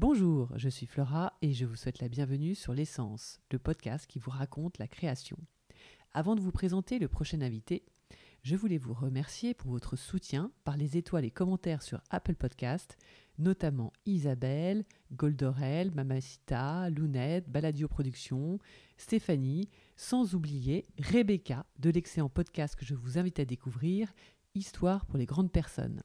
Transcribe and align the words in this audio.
Bonjour, 0.00 0.52
je 0.54 0.68
suis 0.68 0.86
Flora 0.86 1.32
et 1.42 1.52
je 1.52 1.66
vous 1.66 1.74
souhaite 1.74 2.00
la 2.00 2.08
bienvenue 2.08 2.54
sur 2.54 2.72
L'essence, 2.72 3.40
le 3.50 3.58
podcast 3.58 4.06
qui 4.06 4.20
vous 4.20 4.30
raconte 4.30 4.78
la 4.78 4.86
création. 4.86 5.36
Avant 6.12 6.36
de 6.36 6.40
vous 6.40 6.52
présenter 6.52 7.00
le 7.00 7.08
prochain 7.08 7.40
invité, 7.40 7.84
je 8.44 8.54
voulais 8.54 8.78
vous 8.78 8.94
remercier 8.94 9.54
pour 9.54 9.72
votre 9.72 9.96
soutien 9.96 10.52
par 10.62 10.76
les 10.76 10.96
étoiles 10.96 11.24
et 11.24 11.32
commentaires 11.32 11.82
sur 11.82 12.00
Apple 12.10 12.36
Podcast, 12.36 12.96
notamment 13.38 13.92
Isabelle, 14.06 14.84
Goldorel, 15.14 15.90
Mamacita, 15.92 16.90
Lounette, 16.90 17.50
Baladio 17.50 17.88
Productions, 17.88 18.60
Stéphanie, 18.98 19.68
sans 19.96 20.36
oublier 20.36 20.86
Rebecca 21.00 21.66
de 21.80 21.90
l'excellent 21.90 22.28
podcast 22.28 22.76
que 22.76 22.84
je 22.84 22.94
vous 22.94 23.18
invite 23.18 23.40
à 23.40 23.44
découvrir, 23.44 24.12
Histoire 24.54 25.06
pour 25.06 25.18
les 25.18 25.26
grandes 25.26 25.50
personnes. 25.50 26.02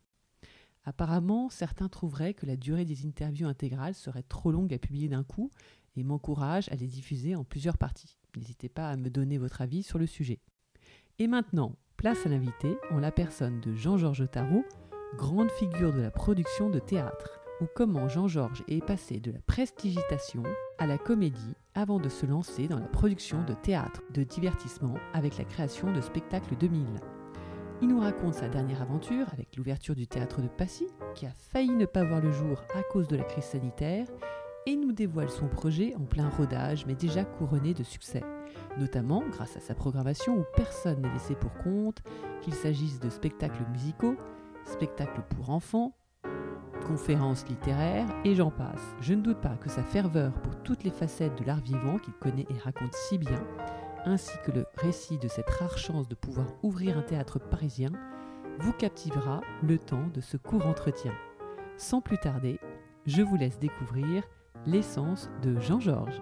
Apparemment, 0.85 1.49
certains 1.49 1.87
trouveraient 1.87 2.33
que 2.33 2.45
la 2.45 2.57
durée 2.57 2.85
des 2.85 3.05
interviews 3.05 3.47
intégrales 3.47 3.95
serait 3.95 4.23
trop 4.23 4.51
longue 4.51 4.73
à 4.73 4.77
publier 4.77 5.07
d'un 5.07 5.23
coup 5.23 5.49
et 5.95 6.03
m'encouragent 6.03 6.69
à 6.71 6.75
les 6.75 6.87
diffuser 6.87 7.35
en 7.35 7.43
plusieurs 7.43 7.77
parties. 7.77 8.17
N'hésitez 8.35 8.69
pas 8.69 8.89
à 8.89 8.97
me 8.97 9.09
donner 9.09 9.37
votre 9.37 9.61
avis 9.61 9.83
sur 9.83 9.99
le 9.99 10.07
sujet. 10.07 10.39
Et 11.19 11.27
maintenant, 11.27 11.75
place 11.95 12.25
à 12.25 12.29
l'invité 12.29 12.75
en 12.91 12.99
la 12.99 13.11
personne 13.11 13.61
de 13.61 13.75
Jean-Georges 13.75 14.29
Tarot, 14.29 14.65
grande 15.15 15.51
figure 15.51 15.93
de 15.93 16.01
la 16.01 16.11
production 16.11 16.69
de 16.69 16.79
théâtre, 16.79 17.39
ou 17.61 17.65
comment 17.75 18.09
Jean-Georges 18.09 18.63
est 18.67 18.83
passé 18.83 19.19
de 19.19 19.31
la 19.31 19.39
prestigitation 19.41 20.43
à 20.79 20.87
la 20.87 20.97
comédie 20.97 21.55
avant 21.75 21.99
de 21.99 22.09
se 22.09 22.25
lancer 22.25 22.67
dans 22.67 22.79
la 22.79 22.87
production 22.87 23.43
de 23.45 23.53
théâtre 23.53 24.01
de 24.11 24.23
divertissement 24.23 24.95
avec 25.13 25.37
la 25.37 25.45
création 25.45 25.93
de 25.93 26.01
Spectacle 26.01 26.55
2000. 26.59 26.83
Il 27.81 27.89
nous 27.89 27.99
raconte 27.99 28.35
sa 28.35 28.47
dernière 28.47 28.81
aventure 28.81 29.27
avec 29.33 29.55
l'ouverture 29.57 29.95
du 29.95 30.07
théâtre 30.07 30.41
de 30.41 30.47
Passy, 30.47 30.87
qui 31.15 31.25
a 31.25 31.31
failli 31.31 31.71
ne 31.71 31.85
pas 31.85 32.03
voir 32.03 32.21
le 32.21 32.31
jour 32.31 32.61
à 32.75 32.83
cause 32.83 33.07
de 33.07 33.17
la 33.17 33.23
crise 33.23 33.43
sanitaire, 33.43 34.07
et 34.65 34.75
nous 34.75 34.93
dévoile 34.93 35.29
son 35.29 35.47
projet 35.47 35.93
en 35.95 36.05
plein 36.05 36.29
rodage 36.29 36.85
mais 36.85 36.95
déjà 36.95 37.25
couronné 37.25 37.73
de 37.73 37.83
succès, 37.83 38.23
notamment 38.77 39.23
grâce 39.31 39.57
à 39.57 39.59
sa 39.59 39.75
programmation 39.75 40.37
où 40.37 40.45
personne 40.55 41.01
n'est 41.01 41.11
laissé 41.11 41.35
pour 41.35 41.53
compte, 41.55 42.01
qu'il 42.41 42.53
s'agisse 42.53 42.99
de 42.99 43.09
spectacles 43.09 43.65
musicaux, 43.71 44.15
spectacles 44.65 45.23
pour 45.35 45.49
enfants, 45.49 45.93
conférences 46.83 47.45
littéraires 47.47 48.07
et 48.23 48.35
j'en 48.35 48.51
passe. 48.51 48.95
Je 49.01 49.13
ne 49.13 49.21
doute 49.21 49.41
pas 49.41 49.57
que 49.57 49.69
sa 49.69 49.83
ferveur 49.83 50.33
pour 50.41 50.55
toutes 50.63 50.83
les 50.83 50.91
facettes 50.91 51.39
de 51.39 51.45
l'art 51.45 51.61
vivant 51.61 51.97
qu'il 51.97 52.13
connaît 52.13 52.45
et 52.49 52.57
raconte 52.63 52.93
si 52.93 53.17
bien 53.17 53.41
ainsi 54.05 54.37
que 54.43 54.51
le 54.51 54.65
récit 54.75 55.17
de 55.17 55.27
cette 55.27 55.49
rare 55.49 55.77
chance 55.77 56.07
de 56.07 56.15
pouvoir 56.15 56.47
ouvrir 56.61 56.97
un 56.97 57.01
théâtre 57.01 57.39
parisien, 57.39 57.91
vous 58.59 58.73
captivera 58.73 59.41
le 59.63 59.77
temps 59.77 60.07
de 60.13 60.21
ce 60.21 60.37
court 60.37 60.67
entretien. 60.67 61.13
Sans 61.77 62.01
plus 62.01 62.17
tarder, 62.17 62.59
je 63.05 63.21
vous 63.21 63.35
laisse 63.35 63.59
découvrir 63.59 64.23
l'essence 64.65 65.29
de 65.41 65.59
Jean-Georges. 65.59 66.21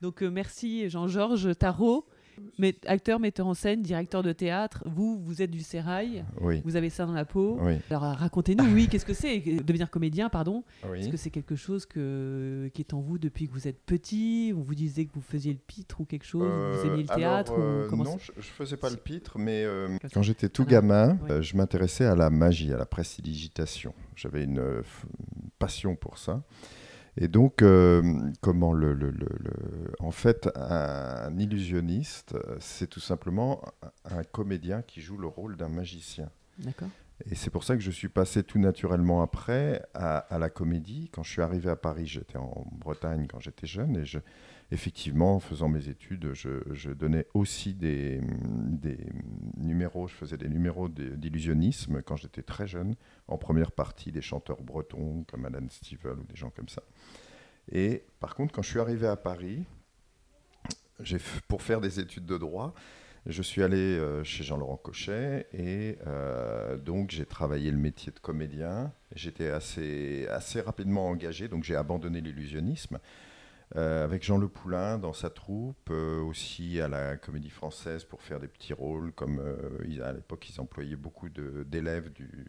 Donc 0.00 0.22
euh, 0.22 0.30
merci 0.30 0.88
Jean-Georges 0.88 1.56
Tarot 1.58 2.06
mais, 2.58 2.74
acteur, 2.86 3.20
metteur 3.20 3.46
en 3.46 3.54
scène, 3.54 3.82
directeur 3.82 4.22
de 4.22 4.32
théâtre, 4.32 4.82
vous, 4.86 5.18
vous 5.22 5.42
êtes 5.42 5.50
du 5.50 5.60
sérail, 5.60 6.24
oui. 6.40 6.62
vous 6.64 6.76
avez 6.76 6.90
ça 6.90 7.06
dans 7.06 7.12
la 7.12 7.24
peau. 7.24 7.58
Oui. 7.60 7.74
Alors 7.90 8.02
racontez-nous, 8.02 8.64
oui, 8.74 8.88
qu'est-ce 8.88 9.04
que 9.06 9.14
c'est 9.14 9.38
devenir 9.40 9.90
comédien, 9.90 10.28
pardon? 10.28 10.64
Oui. 10.90 11.00
Est-ce 11.00 11.08
que 11.08 11.16
c'est 11.16 11.30
quelque 11.30 11.56
chose 11.56 11.86
que, 11.86 12.70
qui 12.74 12.82
est 12.82 12.94
en 12.94 13.00
vous 13.00 13.18
depuis 13.18 13.46
que 13.48 13.52
vous 13.52 13.68
êtes 13.68 13.80
petit? 13.84 14.52
On 14.56 14.60
vous 14.62 14.74
disait 14.74 15.04
que 15.06 15.12
vous 15.14 15.20
faisiez 15.20 15.52
le 15.52 15.58
pitre 15.58 16.00
ou 16.00 16.04
quelque 16.04 16.24
chose 16.26 16.46
Euh, 16.50 16.72
Vous 16.80 16.86
aimiez 16.88 17.02
le 17.02 17.08
théâtre 17.08 17.52
alors, 17.52 17.64
ou 17.64 17.68
euh, 17.68 17.86
comment 17.88 18.04
Non, 18.04 18.18
je, 18.18 18.32
je 18.36 18.46
faisais 18.48 18.76
pas 18.76 18.90
le 18.90 18.96
pitre, 18.96 19.38
mais 19.38 19.64
euh, 19.64 19.96
quand 20.12 20.22
j'étais 20.22 20.48
tout 20.48 20.64
gamin, 20.64 21.18
ouais. 21.24 21.30
euh, 21.32 21.42
je 21.42 21.56
m'intéressais 21.56 22.04
à 22.04 22.14
la 22.14 22.30
magie, 22.30 22.72
à 22.72 22.76
la 22.76 22.86
prestidigitation. 22.86 23.94
J'avais 24.14 24.44
une 24.44 24.58
euh, 24.58 24.82
passion 25.58 25.96
pour 25.96 26.18
ça. 26.18 26.42
Et 27.18 27.28
donc, 27.28 27.62
euh, 27.62 28.02
comment 28.42 28.72
le, 28.72 28.92
le- 28.92 29.10
le- 29.10 29.26
le- 29.38 29.92
en 30.00 30.10
fait, 30.10 30.50
un 30.54 31.36
illusionniste, 31.38 32.34
euh, 32.34 32.56
c'est 32.60 32.88
tout 32.88 33.00
simplement 33.00 33.62
un 33.82 34.18
un 34.18 34.22
comédien 34.22 34.82
qui 34.82 35.00
joue 35.00 35.16
le 35.16 35.26
rôle 35.26 35.56
d'un 35.56 35.68
magicien. 35.68 36.30
D'accord. 36.58 36.88
Et 37.30 37.34
c'est 37.34 37.50
pour 37.50 37.64
ça 37.64 37.74
que 37.74 37.82
je 37.82 37.90
suis 37.90 38.08
passé 38.08 38.42
tout 38.44 38.58
naturellement 38.58 39.22
après 39.22 39.82
à, 39.94 40.18
à 40.18 40.38
la 40.38 40.50
comédie. 40.50 41.08
Quand 41.12 41.22
je 41.22 41.30
suis 41.32 41.42
arrivé 41.42 41.70
à 41.70 41.76
Paris, 41.76 42.06
j'étais 42.06 42.36
en 42.38 42.66
Bretagne 42.72 43.26
quand 43.26 43.40
j'étais 43.40 43.66
jeune 43.66 43.96
et 43.96 44.04
je, 44.04 44.18
effectivement, 44.72 45.36
en 45.36 45.40
faisant 45.40 45.68
mes 45.68 45.88
études, 45.88 46.32
je, 46.32 46.90
donnais 46.90 47.26
aussi 47.34 47.74
des, 47.74 48.20
numéros, 49.56 50.08
je 50.08 50.14
faisais 50.14 50.36
des 50.36 50.48
numéros 50.48 50.88
d'illusionnisme 50.88 52.02
quand 52.02 52.16
j'étais 52.16 52.42
très 52.42 52.66
jeune, 52.66 52.96
en 53.28 53.38
première 53.38 53.72
partie 53.72 54.12
des 54.12 54.22
chanteurs 54.22 54.62
bretons 54.62 55.24
comme 55.28 55.44
Alan 55.44 55.66
Stivell 55.68 56.18
ou 56.18 56.24
des 56.24 56.36
gens 56.36 56.50
comme 56.50 56.68
ça. 56.68 56.82
Et 57.70 58.04
par 58.20 58.34
contre, 58.34 58.52
quand 58.52 58.62
je 58.62 58.70
suis 58.70 58.80
arrivé 58.80 59.06
à 59.06 59.16
Paris, 59.16 59.64
pour 61.48 61.62
faire 61.62 61.80
des 61.80 62.00
études 62.00 62.26
de 62.26 62.38
droit, 62.38 62.74
je 63.26 63.42
suis 63.42 63.62
allé 63.62 63.76
euh, 63.76 64.22
chez 64.22 64.44
Jean-Laurent 64.44 64.76
Cochet 64.76 65.48
et 65.52 65.98
euh, 66.06 66.76
donc 66.76 67.10
j'ai 67.10 67.26
travaillé 67.26 67.72
le 67.72 67.76
métier 67.76 68.12
de 68.12 68.20
comédien. 68.20 68.92
J'étais 69.16 69.48
assez, 69.48 70.28
assez 70.30 70.60
rapidement 70.60 71.08
engagé, 71.08 71.48
donc 71.48 71.64
j'ai 71.64 71.74
abandonné 71.74 72.20
l'illusionnisme. 72.20 73.00
Euh, 73.74 74.04
avec 74.04 74.22
Jean 74.22 74.38
Le 74.38 74.46
Poulain 74.46 74.96
dans 74.96 75.12
sa 75.12 75.28
troupe, 75.28 75.90
euh, 75.90 76.20
aussi 76.22 76.80
à 76.80 76.86
la 76.86 77.16
Comédie 77.16 77.50
Française 77.50 78.04
pour 78.04 78.22
faire 78.22 78.38
des 78.38 78.46
petits 78.46 78.72
rôles, 78.72 79.12
comme 79.12 79.40
euh, 79.40 80.04
à 80.04 80.12
l'époque 80.12 80.48
ils 80.48 80.60
employaient 80.60 80.94
beaucoup 80.94 81.28
d'élèves 81.28 82.12
du, 82.12 82.46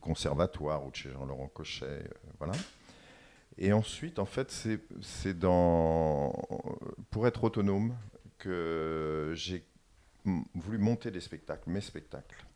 conservatoire 0.00 0.86
ou 0.86 0.92
de 0.92 0.96
chez 0.96 1.10
Jean-Laurent 1.10 1.48
Cochet, 1.48 2.04
voilà. 2.38 2.52
Et 3.58 3.72
ensuite, 3.72 4.20
en 4.20 4.24
fait, 4.24 4.52
c'est 4.52 4.78
pour 7.10 7.26
être 7.26 7.42
autonome 7.42 7.96
que 8.38 9.32
j'ai 9.34 9.66
voulu 10.54 10.78
monter 10.78 11.10
des 11.10 11.20
spectacles, 11.20 11.68
mes 11.68 11.80
spectacles. 11.80 12.46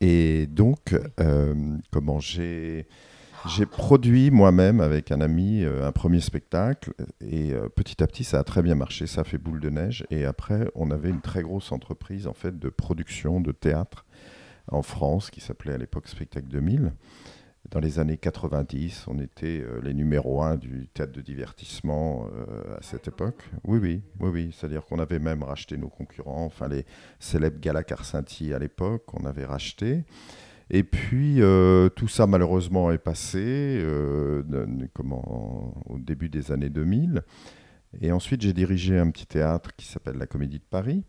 Et 0.00 0.46
donc, 0.46 0.94
comment 1.90 2.20
j'ai 2.20 2.86
j'ai 3.46 3.66
produit 3.66 4.30
moi-même 4.30 4.80
avec 4.80 5.12
un 5.12 5.20
ami 5.20 5.62
euh, 5.62 5.86
un 5.86 5.92
premier 5.92 6.20
spectacle 6.20 6.92
et 7.20 7.52
euh, 7.52 7.68
petit 7.68 8.02
à 8.02 8.06
petit 8.06 8.24
ça 8.24 8.40
a 8.40 8.44
très 8.44 8.62
bien 8.62 8.74
marché, 8.74 9.06
ça 9.06 9.24
fait 9.24 9.38
boule 9.38 9.60
de 9.60 9.70
neige 9.70 10.04
et 10.10 10.24
après 10.24 10.70
on 10.74 10.90
avait 10.90 11.10
une 11.10 11.20
très 11.20 11.42
grosse 11.42 11.70
entreprise 11.70 12.26
en 12.26 12.32
fait 12.32 12.58
de 12.58 12.68
production 12.68 13.40
de 13.40 13.52
théâtre 13.52 14.04
en 14.70 14.82
France 14.82 15.30
qui 15.30 15.40
s'appelait 15.40 15.74
à 15.74 15.78
l'époque 15.78 16.08
Spectacle 16.08 16.48
2000. 16.48 16.92
Dans 17.70 17.80
les 17.80 17.98
années 17.98 18.16
90, 18.16 19.04
on 19.08 19.18
était 19.18 19.60
euh, 19.60 19.80
les 19.82 19.92
numéros 19.92 20.42
1 20.42 20.56
du 20.56 20.88
théâtre 20.88 21.12
de 21.12 21.20
divertissement 21.20 22.26
à 22.78 22.82
cette 22.82 23.08
époque. 23.08 23.42
Oui, 23.64 23.78
oui, 23.78 24.02
oui, 24.20 24.30
oui. 24.32 24.56
C'est-à-dire 24.56 24.84
qu'on 24.86 24.98
avait 24.98 25.18
même 25.18 25.42
racheté 25.42 25.76
nos 25.76 25.88
concurrents, 25.88 26.44
enfin 26.44 26.68
les 26.68 26.86
célèbres 27.18 27.60
Gala 27.60 27.84
Carcinti 27.84 28.54
à 28.54 28.58
l'époque, 28.58 29.04
on 29.12 29.26
avait 29.26 29.44
racheté. 29.44 30.04
Et 30.70 30.82
puis 30.84 31.40
euh, 31.40 31.88
tout 31.88 32.08
ça 32.08 32.26
malheureusement 32.26 32.92
est 32.92 32.98
passé 32.98 33.38
euh, 33.82 34.42
comment, 34.94 35.74
au 35.86 35.98
début 35.98 36.28
des 36.28 36.52
années 36.52 36.68
2000. 36.70 37.22
Et 38.00 38.12
ensuite 38.12 38.42
j'ai 38.42 38.52
dirigé 38.52 38.98
un 38.98 39.10
petit 39.10 39.26
théâtre 39.26 39.74
qui 39.76 39.86
s'appelle 39.86 40.16
la 40.18 40.26
Comédie 40.26 40.58
de 40.58 40.64
Paris. 40.68 41.04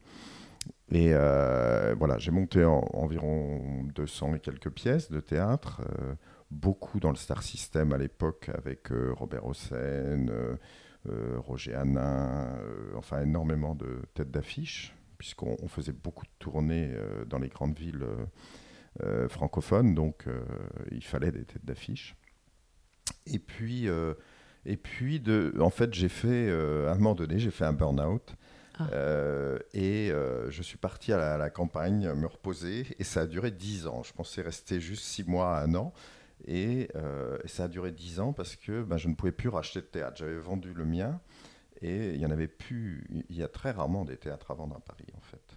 Et 0.91 1.09
euh, 1.13 1.93
voilà, 1.99 2.17
j'ai 2.17 2.31
monté 2.31 2.63
en- 2.63 2.87
environ 2.93 3.83
200 3.95 4.35
et 4.35 4.39
quelques 4.39 4.69
pièces 4.71 5.11
de 5.11 5.19
théâtre, 5.19 5.81
beaucoup 6.49 6.99
dans 6.99 7.11
le 7.11 7.15
Star 7.17 7.43
System 7.43 7.93
à 7.93 7.97
l'époque 7.97 8.49
avec 8.57 8.87
Robert 8.91 9.45
Hossein, 9.45 10.25
Roger 11.37 11.75
Hanin, 11.75 12.47
enfin 12.95 13.21
énormément 13.21 13.75
de 13.75 14.01
têtes 14.15 14.31
d'affiche, 14.31 14.95
puisqu'on 15.17 15.57
on 15.61 15.67
faisait 15.67 15.91
beaucoup 15.93 16.25
de 16.25 16.31
tournées 16.39 16.89
dans 17.27 17.37
les 17.39 17.49
grandes 17.49 17.77
villes 17.77 18.05
francophones, 19.29 19.95
donc 19.95 20.27
euh, 20.27 20.41
il 20.91 21.03
fallait 21.03 21.31
des 21.31 21.45
têtes 21.45 21.65
d'affiche. 21.65 22.15
Et 23.25 23.39
puis, 23.39 23.87
euh, 23.87 24.13
et 24.65 24.77
puis 24.77 25.19
de, 25.19 25.53
en 25.59 25.69
fait, 25.69 25.93
j'ai 25.93 26.09
fait, 26.09 26.49
euh, 26.49 26.89
à 26.89 26.91
un 26.91 26.95
moment 26.95 27.15
donné, 27.15 27.39
j'ai 27.39 27.51
fait 27.51 27.65
un 27.65 27.73
burn-out. 27.73 28.35
Ah. 28.77 28.87
Euh, 28.93 29.59
et 29.73 30.09
euh, 30.11 30.49
je 30.51 30.61
suis 30.63 30.77
parti 30.77 31.11
à 31.11 31.17
la, 31.17 31.33
à 31.33 31.37
la 31.37 31.49
campagne 31.49 32.13
me 32.13 32.27
reposer 32.27 32.87
et 32.97 33.03
ça 33.03 33.21
a 33.21 33.25
duré 33.25 33.51
10 33.51 33.87
ans. 33.87 34.03
Je 34.03 34.13
pensais 34.13 34.41
rester 34.41 34.79
juste 34.79 35.03
6 35.03 35.25
mois 35.25 35.57
à 35.57 35.63
un 35.63 35.75
an. 35.75 35.93
Et, 36.47 36.89
euh, 36.95 37.37
et 37.43 37.49
ça 37.49 37.65
a 37.65 37.67
duré 37.67 37.91
10 37.91 38.21
ans 38.21 38.31
parce 38.31 38.55
que 38.55 38.83
ben, 38.83 38.95
je 38.95 39.09
ne 39.09 39.15
pouvais 39.15 39.33
plus 39.33 39.49
racheter 39.49 39.81
de 39.81 39.85
théâtre. 39.85 40.17
J'avais 40.17 40.37
vendu 40.37 40.73
le 40.73 40.85
mien 40.85 41.19
et 41.81 42.13
il 42.13 42.21
y 42.21 42.25
en 42.25 42.31
avait 42.31 42.47
plus. 42.47 43.05
Il 43.29 43.35
y 43.35 43.43
a 43.43 43.49
très 43.49 43.71
rarement 43.71 44.05
des 44.05 44.15
théâtres 44.15 44.51
à 44.51 44.53
vendre 44.53 44.77
à 44.77 44.79
Paris 44.79 45.07
en 45.17 45.21
fait. 45.21 45.48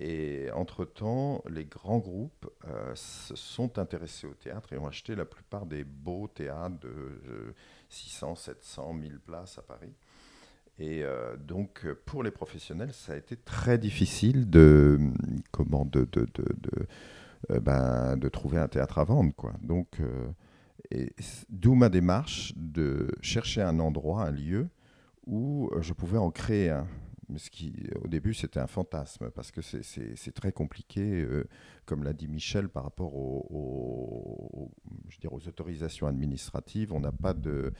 Et 0.00 0.50
entre-temps, 0.52 1.42
les 1.48 1.64
grands 1.64 1.98
groupes 1.98 2.50
euh, 2.66 2.92
se 2.94 3.36
sont 3.36 3.78
intéressés 3.78 4.26
au 4.26 4.34
théâtre 4.34 4.72
et 4.72 4.78
ont 4.78 4.88
acheté 4.88 5.14
la 5.14 5.24
plupart 5.24 5.66
des 5.66 5.84
beaux 5.84 6.26
théâtres 6.26 6.80
de 6.80 6.88
euh, 6.88 7.54
600, 7.90 8.34
700, 8.34 8.92
1000 8.94 9.20
places 9.20 9.58
à 9.58 9.62
Paris. 9.62 9.92
Et 10.80 11.04
euh, 11.04 11.36
donc, 11.36 11.86
pour 12.06 12.24
les 12.24 12.32
professionnels, 12.32 12.92
ça 12.92 13.12
a 13.12 13.16
été 13.16 13.36
très 13.36 13.78
difficile 13.78 14.50
de, 14.50 14.98
comment, 15.52 15.84
de, 15.84 16.08
de, 16.10 16.26
de, 16.34 16.86
euh, 17.52 17.60
ben, 17.60 18.16
de 18.16 18.28
trouver 18.28 18.58
un 18.58 18.66
théâtre 18.66 18.98
à 18.98 19.04
vendre. 19.04 19.32
Quoi. 19.36 19.52
Donc, 19.62 20.00
d'où 21.48 21.74
ma 21.76 21.88
démarche 21.88 22.52
de 22.56 23.12
chercher 23.20 23.62
un 23.62 23.78
endroit, 23.78 24.24
un 24.24 24.32
lieu 24.32 24.68
où 25.26 25.70
je 25.80 25.92
pouvais 25.92 26.18
en 26.18 26.32
créer 26.32 26.70
un. 26.70 26.88
Ce 27.36 27.50
qui, 27.50 27.74
au 28.04 28.08
début, 28.08 28.34
c'était 28.34 28.60
un 28.60 28.66
fantasme 28.66 29.30
parce 29.30 29.50
que 29.50 29.60
c'est 29.62 30.34
très 30.34 30.52
compliqué, 30.52 31.26
comme 31.86 32.04
l'a 32.04 32.12
dit 32.12 32.28
Michel, 32.28 32.68
par 32.68 32.84
rapport 32.84 33.14
aux, 33.14 34.70
autorisations 35.48 36.06
administratives. 36.06 36.92
On 36.92 37.00
n'a 37.00 37.12
pas 37.12 37.34
de, 37.34 37.72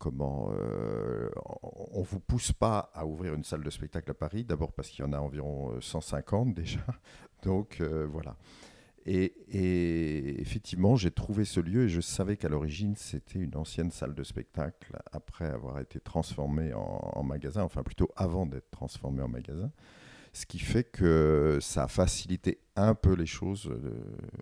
comment 0.00 0.50
euh, 0.52 1.28
on 1.92 2.02
vous 2.02 2.18
pousse 2.18 2.52
pas 2.52 2.90
à 2.94 3.06
ouvrir 3.06 3.34
une 3.34 3.44
salle 3.44 3.62
de 3.62 3.70
spectacle 3.70 4.10
à 4.10 4.14
Paris, 4.14 4.44
d'abord 4.44 4.72
parce 4.72 4.88
qu'il 4.88 5.04
y 5.04 5.08
en 5.08 5.12
a 5.12 5.18
environ 5.18 5.78
150 5.80 6.48
euh, 6.48 6.52
déjà, 6.52 6.80
donc 7.44 7.80
euh, 7.80 8.06
voilà. 8.10 8.34
Et, 9.12 10.40
effectivement, 10.40 10.94
j'ai 10.94 11.10
trouvé 11.10 11.44
ce 11.44 11.58
lieu 11.58 11.86
et 11.86 11.88
je 11.88 12.00
savais 12.00 12.36
qu'à 12.36 12.48
l'origine 12.48 12.94
c'était 12.94 13.40
une 13.40 13.56
ancienne 13.56 13.90
salle 13.90 14.14
de 14.14 14.22
spectacle 14.22 14.96
après 15.10 15.46
avoir 15.46 15.80
été 15.80 15.98
transformée 15.98 16.72
en, 16.74 17.22
magasin, 17.24 17.62
enfin 17.62 17.82
plutôt 17.82 18.10
avant 18.14 18.46
d'être 18.46 18.70
transformée 18.70 19.22
en 19.22 19.28
magasin, 19.28 19.72
ce 20.32 20.46
qui 20.46 20.60
fait 20.60 20.84
que 20.84 21.58
ça 21.60 21.84
a 21.84 21.88
facilité 21.88 22.60
un 22.76 22.94
peu 22.94 23.14
les 23.14 23.26
choses 23.26 23.72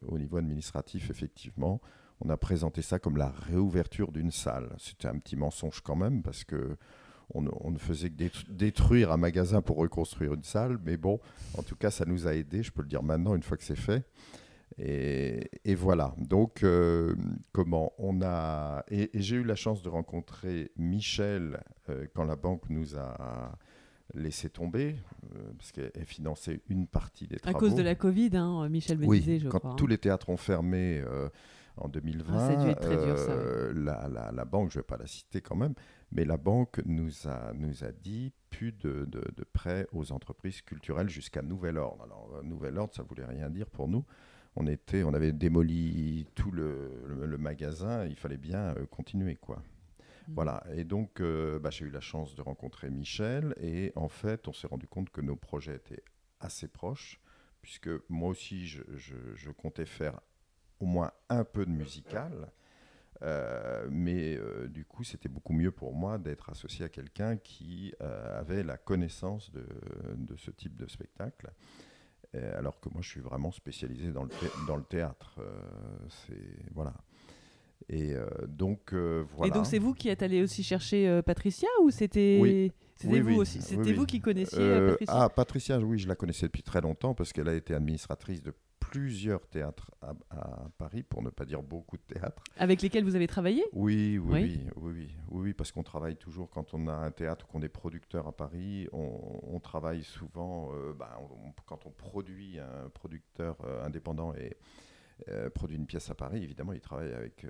au 0.06 0.18
niveau 0.18 0.36
administratif 0.36 1.08
effectivement 1.08 1.80
on 2.20 2.30
a 2.30 2.36
présenté 2.36 2.82
ça 2.82 2.98
comme 2.98 3.16
la 3.16 3.28
réouverture 3.28 4.12
d'une 4.12 4.30
salle. 4.30 4.70
C'était 4.78 5.08
un 5.08 5.18
petit 5.18 5.36
mensonge 5.36 5.80
quand 5.80 5.96
même, 5.96 6.22
parce 6.22 6.44
que 6.44 6.76
on, 7.34 7.42
ne 7.42 7.78
faisait 7.78 8.10
que 8.10 8.24
détruire 8.48 9.12
un 9.12 9.18
magasin 9.18 9.60
pour 9.60 9.76
reconstruire 9.76 10.34
une 10.34 10.42
salle. 10.42 10.78
Mais 10.84 10.96
bon, 10.96 11.20
en 11.56 11.62
tout 11.62 11.76
cas, 11.76 11.90
ça 11.90 12.04
nous 12.06 12.26
a 12.26 12.34
aidé, 12.34 12.62
je 12.62 12.72
peux 12.72 12.82
le 12.82 12.88
dire 12.88 13.02
maintenant, 13.02 13.34
une 13.34 13.42
fois 13.42 13.56
que 13.56 13.64
c'est 13.64 13.76
fait. 13.76 14.04
Et, 14.76 15.74
voilà. 15.74 16.14
Donc, 16.18 16.62
euh, 16.62 17.14
comment 17.52 17.92
on 17.98 18.20
a. 18.22 18.84
Et, 18.90 19.10
j'ai 19.14 19.36
eu 19.36 19.44
la 19.44 19.54
chance 19.54 19.82
de 19.82 19.88
rencontrer 19.88 20.70
Michel 20.76 21.60
euh, 21.88 22.06
quand 22.14 22.24
la 22.24 22.36
banque 22.36 22.68
nous 22.68 22.96
a 22.96 23.56
laissé 24.14 24.48
tomber, 24.48 24.96
euh, 25.34 25.52
parce 25.58 25.72
qu'elle 25.72 26.04
finançait 26.04 26.60
une 26.68 26.86
partie 26.86 27.26
des 27.26 27.36
travaux. 27.36 27.56
À 27.56 27.60
cause 27.60 27.74
de 27.74 27.82
la 27.82 27.94
Covid, 27.94 28.30
hein, 28.34 28.68
Michel 28.68 28.98
me 28.98 29.06
oui, 29.06 29.20
disait, 29.20 29.38
je 29.38 29.48
quand 29.48 29.58
crois. 29.58 29.74
tous 29.76 29.86
les 29.86 29.98
théâtres 29.98 30.30
ont 30.30 30.36
fermé 30.36 31.02
en 31.80 31.88
2020. 31.88 32.34
Ah, 32.36 32.84
euh, 32.84 33.72
la, 33.74 34.44
banque, 34.44 34.70
je 34.70 34.78
ne 34.78 34.82
vais 34.82 34.86
pas 34.86 34.96
la 34.96 35.06
citer 35.06 35.40
quand 35.40 35.56
même, 35.56 35.74
mais 36.12 36.24
la 36.24 36.36
banque 36.36 36.80
nous 36.84 37.26
a, 37.26 37.52
nous 37.54 37.84
a 37.84 37.92
dit 37.92 38.32
plus 38.50 38.72
de, 38.72 39.04
de, 39.06 39.44
prêts 39.52 39.86
aux 39.92 40.12
entreprises 40.12 40.62
culturelles 40.62 41.08
jusqu'à 41.08 41.42
nouvel 41.42 41.78
ordre. 41.78 42.04
Alors, 42.04 42.42
nouvel 42.42 42.78
ordre, 42.78 42.94
ça 42.94 43.02
voulait 43.02 43.24
rien 43.24 43.50
dire 43.50 43.68
pour 43.68 43.88
nous. 43.88 44.04
On, 44.60 44.66
était, 44.66 45.02
on 45.04 45.14
avait 45.14 45.32
démoli 45.32 46.26
tout 46.34 46.50
le, 46.50 46.90
le, 47.06 47.38
magasin, 47.38 48.04
il 48.06 48.16
fallait 48.16 48.38
bien 48.38 48.74
euh, 48.76 48.86
continuer, 48.86 49.36
quoi. 49.36 49.56
Mmh. 49.56 50.34
Voilà, 50.34 50.64
et 50.74 50.84
donc 50.84 51.22
bah, 51.22 51.70
j'ai 51.70 51.86
eu 51.86 51.90
la 51.90 52.00
chance 52.00 52.34
de 52.34 52.42
rencontrer 52.42 52.90
Michel, 52.90 53.54
et 53.60 53.92
en 53.94 54.08
fait, 54.08 54.46
on 54.48 54.52
s'est 54.52 54.66
rendu 54.66 54.86
compte 54.86 55.10
que 55.10 55.20
nos 55.20 55.36
projets 55.36 55.76
étaient 55.76 56.02
assez 56.40 56.68
proches, 56.68 57.20
puisque 57.62 57.88
moi 58.08 58.28
aussi, 58.28 58.66
je, 58.66 58.82
je, 58.96 59.14
je 59.34 59.50
comptais 59.50 59.86
faire 59.86 60.20
au 60.80 60.86
moins 60.86 61.12
un 61.28 61.44
peu 61.44 61.64
de 61.64 61.70
musical. 61.70 62.50
Euh, 63.22 63.88
mais 63.90 64.36
euh, 64.36 64.68
du 64.68 64.84
coup, 64.84 65.02
c'était 65.02 65.28
beaucoup 65.28 65.52
mieux 65.52 65.72
pour 65.72 65.92
moi 65.94 66.18
d'être 66.18 66.50
associé 66.50 66.84
à 66.84 66.88
quelqu'un 66.88 67.36
qui 67.36 67.92
euh, 68.00 68.38
avait 68.38 68.62
la 68.62 68.76
connaissance 68.76 69.50
de, 69.50 69.66
de, 70.14 70.36
ce 70.36 70.50
type 70.50 70.76
de 70.76 70.86
spectacle. 70.88 71.50
Alors 72.34 72.78
que 72.80 72.88
moi, 72.90 73.00
je 73.02 73.08
suis 73.08 73.20
vraiment 73.20 73.50
spécialisé 73.50 74.12
dans 74.12 74.24
le, 74.24 74.30
dans 74.66 74.76
le 74.76 74.82
théâtre. 74.82 75.40
c'est 76.08 76.72
voilà. 76.74 76.94
Et 77.88 78.14
donc 78.46 78.92
voilà. 78.92 79.46
Et 79.46 79.50
donc 79.50 79.66
c'est 79.66 79.78
vous 79.78 79.94
qui 79.94 80.08
êtes 80.08 80.22
allé 80.22 80.42
aussi 80.42 80.62
chercher 80.62 81.20
Patricia 81.24 81.68
ou 81.82 81.90
c'était 81.90 82.38
oui. 82.40 82.72
C'était 82.96 83.20
vous 83.20 83.36
aussi? 83.36 83.62
C'était 83.62 83.92
vous 83.92 84.06
qui 84.06 84.20
connaissiez 84.20 84.58
Patricia? 84.58 85.14
Ah 85.14 85.28
Patricia, 85.28 85.78
oui, 85.78 85.98
je 85.98 86.08
la 86.08 86.16
connaissais 86.16 86.46
depuis 86.46 86.62
très 86.64 86.80
longtemps 86.80 87.14
parce 87.14 87.32
qu'elle 87.32 87.48
a 87.48 87.54
été 87.54 87.72
administratrice 87.74 88.42
de 88.42 88.52
plusieurs 88.80 89.46
théâtres 89.46 89.90
à, 90.02 90.14
Paris, 90.78 91.02
pour 91.02 91.22
ne 91.22 91.30
pas 91.30 91.44
dire 91.44 91.62
beaucoup 91.62 91.96
de 91.96 92.14
théâtres. 92.14 92.42
Avec 92.56 92.82
lesquels 92.82 93.04
vous 93.04 93.16
avez 93.16 93.26
travaillé? 93.26 93.64
Oui 93.72 94.18
oui, 94.18 94.18
oui, 94.18 94.60
oui, 94.76 95.16
oui, 95.30 95.54
parce 95.54 95.72
qu'on 95.72 95.82
travaille 95.82 96.16
toujours 96.16 96.50
quand 96.50 96.74
on 96.74 96.86
a 96.88 96.92
un 96.92 97.10
théâtre 97.10 97.46
qu'on 97.46 97.62
est 97.62 97.68
producteur 97.68 98.26
à 98.26 98.32
Paris, 98.32 98.88
on, 98.92 99.60
travaille 99.60 100.04
souvent, 100.04 100.70
euh, 100.72 100.92
bah, 100.92 101.18
quand 101.66 101.84
on 101.84 101.90
produit 101.90 102.58
un 102.58 102.88
producteur 102.90 103.56
euh, 103.64 103.84
indépendant 103.84 104.32
et 104.34 104.56
euh, 105.28 105.50
produit 105.50 105.76
une 105.76 105.86
pièce 105.86 106.10
à 106.10 106.14
Paris, 106.14 106.42
évidemment, 106.42 106.72
il 106.72 106.80
travaille 106.80 107.12
avec 107.12 107.44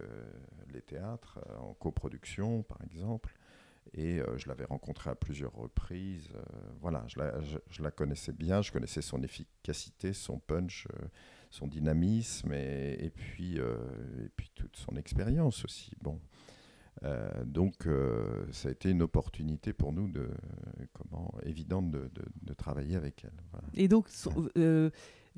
les 0.72 0.82
théâtres 0.82 1.38
en 1.60 1.74
coproduction, 1.74 2.62
par 2.62 2.82
exemple. 2.82 3.37
Et 3.94 4.20
euh, 4.20 4.36
je 4.36 4.48
l'avais 4.48 4.64
rencontrée 4.64 5.10
à 5.10 5.14
plusieurs 5.14 5.52
reprises. 5.52 6.28
Euh, 6.34 6.40
voilà, 6.80 7.04
je 7.08 7.18
la, 7.18 7.34
je, 7.68 7.82
la, 7.82 7.90
connaissais 7.90 8.32
bien, 8.32 8.62
je 8.62 8.72
connaissais 8.72 9.02
son 9.02 9.22
efficacité, 9.22 10.12
son 10.12 10.38
punch, 10.38 10.86
euh, 10.92 11.06
son 11.50 11.66
dynamisme 11.66 12.52
et, 12.52 12.96
et 13.00 13.10
puis, 13.10 13.56
et 13.56 14.28
puis 14.36 14.50
toute 14.54 14.76
son 14.76 14.96
expérience 14.96 15.64
aussi. 15.64 15.92
Bon. 16.02 16.20
Donc, 17.44 17.88
ça 18.52 18.68
a 18.68 18.72
été 18.72 18.90
une 18.90 19.02
opportunité 19.02 19.72
pour 19.72 19.92
nous 19.92 20.08
de, 20.08 20.28
comment, 20.92 21.32
évidente 21.44 21.90
de, 21.90 22.10
de, 22.14 22.24
de 22.42 22.54
travailler 22.54 22.96
avec 22.96 23.24
elle. 23.24 23.32
Et 23.74 23.88
donc, 23.88 24.08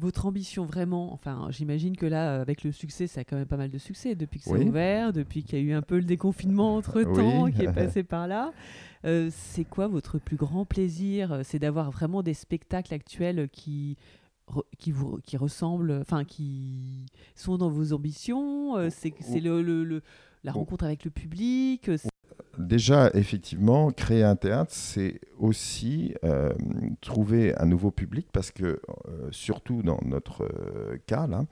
votre 0.01 0.27
ambition 0.27 0.65
vraiment, 0.65 1.13
enfin 1.13 1.49
j'imagine 1.51 1.97
que 1.97 2.07
là, 2.07 2.41
avec 2.41 2.65
le 2.65 2.73
succès, 2.73 3.07
ça 3.07 3.21
a 3.21 3.25
quand 3.25 3.37
même 3.37 3.47
pas 3.47 3.57
mal 3.57 3.71
de 3.71 3.79
succès 3.79 4.15
depuis 4.15 4.41
que 4.41 4.47
c'est 4.47 4.65
ouvert, 4.65 5.13
depuis 5.13 5.43
qu'il 5.43 5.59
y 5.59 5.63
a 5.63 5.65
eu 5.65 5.73
un 5.73 5.83
peu 5.83 5.97
le 5.97 6.05
déconfinement 6.05 6.77
entre-temps 6.77 7.51
qui 7.51 7.63
est 7.63 7.73
passé 7.73 8.03
par 8.03 8.27
là. 8.27 8.53
Euh, 9.05 9.31
c'est 9.33 9.65
quoi 9.65 9.87
votre 9.87 10.19
plus 10.19 10.37
grand 10.37 10.65
plaisir? 10.65 11.41
C'est 11.45 11.59
d'avoir 11.59 11.91
vraiment 11.91 12.23
des 12.23 12.35
spectacles 12.35 12.95
actuels 12.95 13.49
qui, 13.51 13.97
qui, 14.79 14.91
vous, 14.91 15.19
qui 15.23 15.37
ressemblent, 15.37 15.99
enfin 16.01 16.25
qui 16.25 17.07
sont 17.35 17.59
dans 17.59 17.71
vos 17.71 17.93
ambitions 17.93 18.77
euh, 18.77 18.89
C'est 18.91 19.41
le, 19.41 19.63
le, 19.63 20.03
la 20.45 20.53
rencontre 20.53 20.85
avec 20.85 21.05
le 21.05 21.11
public 21.11 21.91
déjà, 22.61 23.11
effectivement, 23.15 23.91
créer 23.91 24.23
un 24.23 24.37
théâtre, 24.37 24.73
c'est 24.73 25.21
aussi 25.39 26.15
euh, 26.25 26.53
trouver 27.01 27.57
un 27.59 27.67
nouveau 27.67 27.91
public, 27.91 28.29
parce 28.33 28.51
que, 28.51 28.65
euh, 29.09 29.29
surtout 29.31 29.83
dans 29.83 29.99
notre 30.05 30.45
euh, 30.45 30.99
cas, 31.07 31.27
là, 31.27 31.45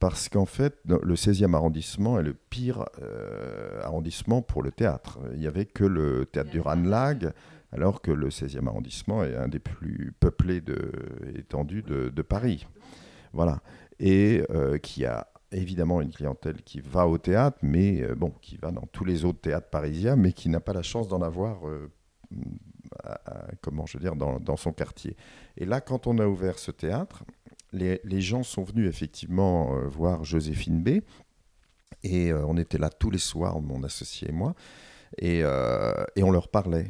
parce 0.00 0.28
qu'en 0.28 0.46
fait, 0.46 0.78
le 0.84 1.14
16e 1.14 1.54
arrondissement 1.54 2.20
est 2.20 2.22
le 2.22 2.34
pire 2.34 2.84
arrondissement 3.82 4.42
pour 4.42 4.62
le 4.62 4.70
théâtre. 4.70 5.18
Il 5.32 5.40
n'y 5.40 5.48
avait 5.48 5.66
que 5.66 5.82
le 5.82 6.24
théâtre 6.24 6.50
du 6.50 6.60
Ranlag, 6.60 7.32
alors 7.72 8.00
que 8.00 8.12
le 8.12 8.28
16e 8.28 8.68
arrondissement 8.68 9.24
est 9.24 9.34
un 9.34 9.48
des 9.48 9.58
plus 9.58 10.14
peuplés 10.20 10.60
de, 10.60 10.92
étendus 11.36 11.82
de, 11.82 12.10
de 12.10 12.22
Paris. 12.22 12.68
Voilà. 13.32 13.60
Et 13.98 14.44
qui 14.84 15.04
a 15.04 15.26
évidemment 15.52 16.00
une 16.00 16.12
clientèle 16.12 16.62
qui 16.62 16.80
va 16.80 17.06
au 17.06 17.18
théâtre, 17.18 17.58
mais 17.62 18.02
euh, 18.02 18.14
bon, 18.14 18.30
qui 18.42 18.56
va 18.56 18.70
dans 18.70 18.86
tous 18.92 19.04
les 19.04 19.24
autres 19.24 19.40
théâtres 19.40 19.70
parisiens, 19.70 20.16
mais 20.16 20.32
qui 20.32 20.48
n'a 20.48 20.60
pas 20.60 20.72
la 20.72 20.82
chance 20.82 21.08
d'en 21.08 21.22
avoir, 21.22 21.68
euh, 21.68 21.90
comment 23.62 23.86
je 23.86 23.98
veux 23.98 24.02
dire, 24.02 24.16
dans, 24.16 24.56
son 24.56 24.72
quartier. 24.72 25.16
Et 25.56 25.64
là, 25.64 25.80
quand 25.80 26.06
on 26.06 26.18
a 26.18 26.26
ouvert 26.26 26.58
ce 26.58 26.70
théâtre, 26.70 27.24
les, 27.72 28.20
gens 28.20 28.42
sont 28.42 28.62
venus 28.62 28.88
effectivement 28.88 29.76
euh, 29.76 29.86
voir 29.88 30.24
Joséphine 30.24 30.82
B. 30.82 31.00
Et 32.04 32.32
on 32.32 32.56
était 32.56 32.78
là 32.78 32.90
tous 32.90 33.10
les 33.10 33.18
soirs, 33.18 33.60
mon 33.60 33.82
associé 33.82 34.28
et 34.28 34.32
moi, 34.32 34.54
et, 35.16 35.40
et 35.40 36.22
on 36.22 36.30
leur 36.30 36.46
parlait 36.46 36.88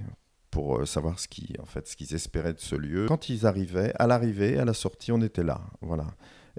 pour 0.51 0.87
savoir 0.87 1.19
ce 1.19 1.29
qu'ils 1.29 1.59
en 1.63 1.65
fait, 1.65 1.87
ce 1.87 1.97
qu'ils 1.97 2.15
espéraient 2.15 2.53
de 2.53 2.61
ce 2.61 2.75
lieu. 2.75 3.07
Quand 3.07 3.31
ils 3.31 3.47
arrivaient, 3.47 3.95
à 3.99 4.07
l'arrivée, 4.07 4.59
à 4.59 4.67
la 4.67 4.75
sortie, 4.75 5.11
on 5.11 5.23
était 5.23 5.45
là. 5.45 5.63
Voilà 5.81 6.09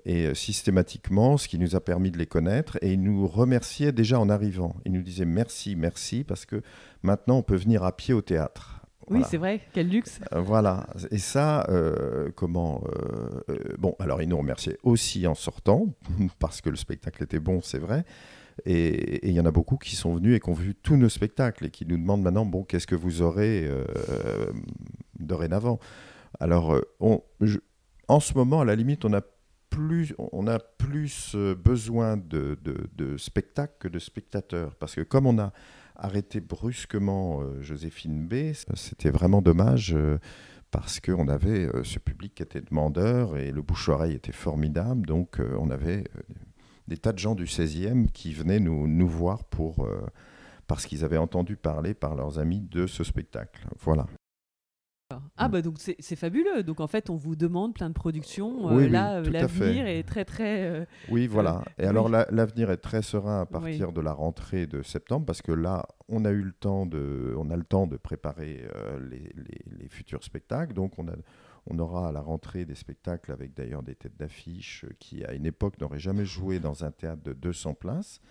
et 0.05 0.27
euh, 0.27 0.33
systématiquement, 0.33 1.37
ce 1.37 1.47
qui 1.47 1.59
nous 1.59 1.75
a 1.75 1.81
permis 1.81 2.11
de 2.11 2.17
les 2.17 2.25
connaître. 2.25 2.77
Et 2.81 2.93
ils 2.93 3.01
nous 3.01 3.27
remerciaient 3.27 3.91
déjà 3.91 4.19
en 4.19 4.29
arrivant. 4.29 4.75
Ils 4.85 4.91
nous 4.91 5.01
disaient 5.01 5.25
merci, 5.25 5.75
merci, 5.75 6.23
parce 6.23 6.45
que 6.45 6.61
maintenant 7.03 7.37
on 7.37 7.43
peut 7.43 7.55
venir 7.55 7.83
à 7.83 7.95
pied 7.95 8.13
au 8.13 8.21
théâtre. 8.21 8.81
Oui, 9.09 9.21
c'est 9.27 9.37
vrai, 9.37 9.61
quel 9.73 9.89
luxe. 9.89 10.19
Euh, 10.33 10.41
voilà, 10.41 10.85
et 11.09 11.17
ça, 11.17 11.65
euh, 11.69 12.29
comment. 12.35 12.83
bon, 13.79 13.95
alors 13.97 14.21
ils 14.21 14.29
nous 14.29 14.37
remerciaient 14.37 14.77
aussi 14.83 15.25
en 15.25 15.33
sortant, 15.33 15.87
parce 16.39 16.61
que 16.61 16.69
le 16.69 16.75
spectacle 16.75 17.23
était 17.23 17.39
bon, 17.39 17.61
c'est 17.63 17.79
vrai. 17.79 18.05
Et 18.65 19.27
il 19.27 19.33
y 19.33 19.39
en 19.39 19.45
a 19.45 19.51
beaucoup 19.51 19.77
qui 19.77 19.95
sont 19.95 20.13
venus 20.13 20.35
et 20.35 20.39
qui 20.39 20.49
ont 20.49 20.53
vu 20.53 20.75
tous 20.75 20.95
nos 20.95 21.09
spectacles 21.09 21.67
et 21.67 21.69
qui 21.71 21.85
nous 21.87 21.97
demandent 21.97 22.21
maintenant, 22.21 22.45
bon, 22.45 22.63
qu'est-ce 22.63 22.85
que 22.85 22.95
vous 22.95 23.21
aurez 23.21 23.67
dorénavant? 25.17 25.79
Alors, 26.39 26.79
on, 26.99 27.23
en 28.09 28.19
ce 28.19 28.33
moment, 28.33 28.61
à 28.61 28.65
la 28.65 28.75
limite, 28.75 29.05
on 29.05 29.13
a 29.13 29.21
on 30.17 30.47
a 30.47 30.59
plus 30.59 31.33
euh, 31.35 31.55
besoin 31.55 32.17
de, 32.17 32.57
de, 32.63 33.17
spectacles 33.17 33.75
que 33.79 33.87
de 33.87 33.99
spectateurs. 33.99 34.75
Parce 34.75 34.95
que 34.95 35.01
comme 35.01 35.25
on 35.25 35.39
a 35.39 35.51
arrêté 35.95 36.39
brusquement 36.39 37.43
Joséphine 37.61 38.27
B, 38.27 38.53
c'était 38.73 39.09
vraiment 39.09 39.41
dommage 39.41 39.95
parce 40.71 41.01
qu'on 41.01 41.27
avait 41.27 41.67
ce 41.83 41.99
public 41.99 42.35
qui 42.35 42.43
était 42.43 42.61
demandeur 42.61 43.35
et 43.35 43.51
le 43.51 43.61
bouche-oreille 43.61 44.13
était 44.13 44.31
formidable. 44.31 45.05
Donc 45.05 45.39
on 45.57 45.69
avait 45.69 46.05
des 46.87 46.97
tas 46.97 47.11
de 47.11 47.19
gens 47.19 47.35
du 47.35 47.45
16e 47.45 48.07
qui 48.11 48.33
venaient 48.33 48.59
nous, 48.59 49.07
voir 49.07 49.43
parce 50.67 50.85
qu'ils 50.85 51.03
avaient 51.03 51.17
entendu 51.17 51.57
parler 51.57 51.93
par 51.93 52.15
leurs 52.15 52.39
amis 52.39 52.61
de 52.61 52.87
ce 52.87 53.03
spectacle. 53.03 53.67
Voilà. 53.79 54.07
Ah 55.37 55.47
bah 55.47 55.63
donc 55.63 55.77
c'est 55.79 56.15
fabuleux. 56.15 56.61
Donc 56.61 56.79
en 56.79 56.87
fait 56.87 57.09
on 57.09 57.15
vous 57.15 57.35
demande 57.35 57.73
plein 57.73 57.89
de 57.89 57.95
productions. 57.95 58.69
Euh, 58.69 58.87
là 58.87 59.15
euh, 59.15 59.23
l'avenir 59.23 59.87
est 59.87 60.03
très 60.03 60.23
très. 60.23 60.69
Euh, 60.69 60.85
oui 61.09 61.25
voilà. 61.25 61.63
Et 61.79 61.85
alors 61.85 62.09
l'avenir 62.09 62.69
est 62.69 62.77
très 62.77 63.01
serein 63.01 63.41
à 63.41 63.45
partir 63.47 63.91
de 63.91 64.01
la 64.01 64.13
rentrée 64.13 64.67
de 64.67 64.83
septembre 64.83 65.25
parce 65.25 65.41
que 65.41 65.51
là 65.51 65.87
on 66.09 66.25
a 66.25 66.31
eu 66.31 66.43
le 66.43 66.51
temps 66.51 66.85
de 66.85 67.33
on 67.37 67.49
a 67.49 67.57
le 67.57 67.63
temps 67.63 67.87
de 67.87 67.97
préparer 67.97 68.63
les, 69.09 69.31
les, 69.79 69.89
futurs 69.89 70.23
spectacles. 70.23 70.73
Donc 70.73 70.99
on 70.99 71.07
a 71.07 71.13
on 71.65 71.79
aura 71.79 72.09
à 72.09 72.11
la 72.11 72.21
rentrée 72.21 72.65
des 72.65 72.75
spectacles 72.75 73.31
avec 73.31 73.55
d'ailleurs 73.55 73.81
des 73.81 73.95
têtes 73.95 74.17
d'affiche 74.17 74.85
qui 74.99 75.23
à 75.25 75.33
une 75.33 75.47
époque 75.47 75.79
n'auraient 75.81 75.99
jamais 75.99 76.25
joué 76.25 76.59
dans 76.59 76.85
un 76.85 76.91
théâtre 76.91 77.23
de 77.23 77.33
200 77.33 77.73
places. 77.73 78.21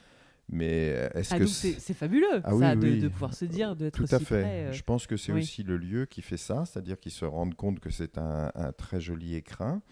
Mais 0.50 0.92
euh, 0.94 1.08
est-ce 1.14 1.34
ah, 1.34 1.38
que 1.38 1.46
c'est 1.46 1.94
fabuleux 1.94 2.40
ah 2.42 2.52
ça, 2.58 2.74
de, 2.74 3.08
pouvoir 3.08 3.34
se 3.34 3.44
dire 3.44 3.76
d'être 3.76 3.94
Tout 3.94 4.14
à 4.14 4.18
fait. 4.18 4.40
Près, 4.42 4.64
euh, 4.64 4.72
Je 4.72 4.82
pense 4.82 5.06
que 5.06 5.16
c'est 5.16 5.32
aussi 5.32 5.62
le 5.62 5.76
lieu 5.76 6.06
qui 6.06 6.22
fait 6.22 6.38
ça, 6.38 6.64
c'est-à-dire 6.64 6.98
qu'ils 6.98 7.12
se 7.12 7.24
rendent 7.24 7.54
compte 7.54 7.80
que 7.80 7.90
c'est 7.90 8.16
un, 8.16 8.50
très 8.76 9.00
joli 9.00 9.34
écrin. 9.34 9.82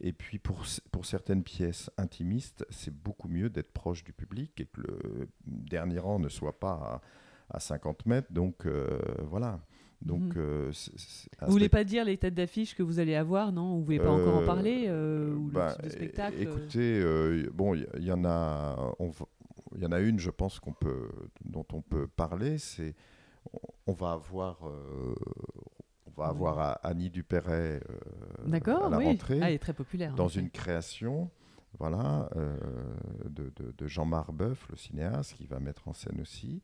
Et 0.00 0.12
puis 0.12 0.38
pour, 0.38 0.64
pour 0.90 1.06
certaines 1.06 1.44
pièces 1.44 1.88
intimistes, 1.96 2.66
c'est 2.68 2.92
beaucoup 2.92 3.28
mieux 3.28 3.48
d'être 3.48 3.72
proche 3.72 4.02
du 4.04 4.12
public 4.12 4.60
et 4.60 4.66
que 4.66 4.80
le 4.80 5.28
dernier 5.46 6.00
rang 6.00 6.18
ne 6.18 6.28
soit 6.28 6.58
pas 6.58 7.00
à, 7.48 7.60
50 7.60 8.04
mètres. 8.06 8.32
Donc 8.32 8.66
euh, 8.66 8.98
voilà. 9.22 9.60
Donc, 10.02 10.36
mhm. 10.36 10.70
vous 11.46 11.52
voulez 11.52 11.70
pas 11.70 11.82
dire 11.82 12.04
les 12.04 12.18
têtes 12.18 12.34
d'affiche 12.34 12.74
que 12.74 12.82
vous 12.82 12.98
allez 12.98 13.14
avoir, 13.14 13.52
non? 13.52 13.78
Vous 13.78 13.84
voulez 13.84 14.00
pas 14.00 14.10
encore 14.10 14.36
en 14.36 14.44
parler 14.44 14.90
ou 14.90 15.46
le 15.46 15.50
bah, 15.50 15.72
type 15.72 15.84
de 15.84 15.88
spectacle 15.88 16.36
Écoutez, 16.42 17.02
bon, 17.54 17.74
il 17.74 18.04
y, 18.04 18.12
en 18.12 18.22
a. 18.26 18.94
On, 18.98 19.12
il 19.74 19.82
y 19.82 19.86
en 19.86 19.92
a 19.92 20.00
une, 20.00 20.18
je 20.18 20.30
pense, 20.30 20.60
qu'on 20.60 20.72
peut, 20.72 21.08
dont 21.44 21.66
on 21.72 21.80
peut 21.80 22.06
parler, 22.06 22.58
c'est 22.58 22.94
on 23.86 23.92
va 23.92 24.12
avoir, 24.12 24.66
euh, 24.66 25.14
on 26.06 26.10
va 26.16 26.28
avoir 26.28 26.78
Annie 26.82 27.10
Dupéret 27.10 27.80
euh, 27.90 28.60
à 28.66 28.88
la 28.88 28.98
rentrée. 28.98 29.40
Ah, 29.42 29.48
elle 29.48 29.56
est 29.56 29.58
très 29.58 29.74
populaire. 29.74 30.14
Dans 30.14 30.28
une 30.28 30.50
création, 30.50 31.30
voilà, 31.78 32.28
euh, 32.36 32.56
de, 33.28 33.52
de, 33.76 33.86
Jean-Marc 33.86 34.32
Boeuf, 34.32 34.66
le 34.70 34.76
cinéaste, 34.76 35.34
qui 35.34 35.46
va 35.46 35.60
mettre 35.60 35.88
en 35.88 35.92
scène 35.92 36.20
aussi. 36.20 36.62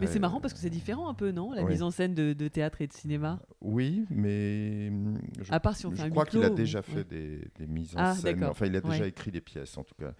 Mais 0.00 0.06
c'est 0.06 0.18
marrant 0.18 0.40
parce 0.40 0.52
que 0.52 0.58
c'est 0.58 0.70
différent 0.70 1.08
un 1.08 1.14
peu, 1.14 1.30
non 1.30 1.52
La 1.52 1.62
mise 1.62 1.82
en 1.82 1.92
scène 1.92 2.12
de, 2.12 2.32
de, 2.32 2.48
théâtre 2.48 2.82
et 2.82 2.88
de 2.88 2.92
cinéma? 2.92 3.40
Oui, 3.60 4.04
mais 4.10 4.90
je, 5.40 5.52
à 5.52 5.60
part 5.60 5.76
si 5.76 5.86
on 5.86 5.94
je 5.94 6.08
crois 6.08 6.26
qu'il 6.26 6.42
a 6.42 6.50
déjà 6.50 6.82
fait 6.82 7.04
des, 7.04 7.48
des, 7.56 7.66
mises 7.68 7.94
en 7.94 8.00
ah, 8.00 8.14
scène. 8.14 8.42
Enfin, 8.44 8.66
il 8.66 8.74
a 8.74 8.80
déjà 8.80 9.06
écrit 9.06 9.30
des 9.30 9.40
pièces, 9.40 9.78
en 9.78 9.84
tout 9.84 9.94
cas. 9.94 10.12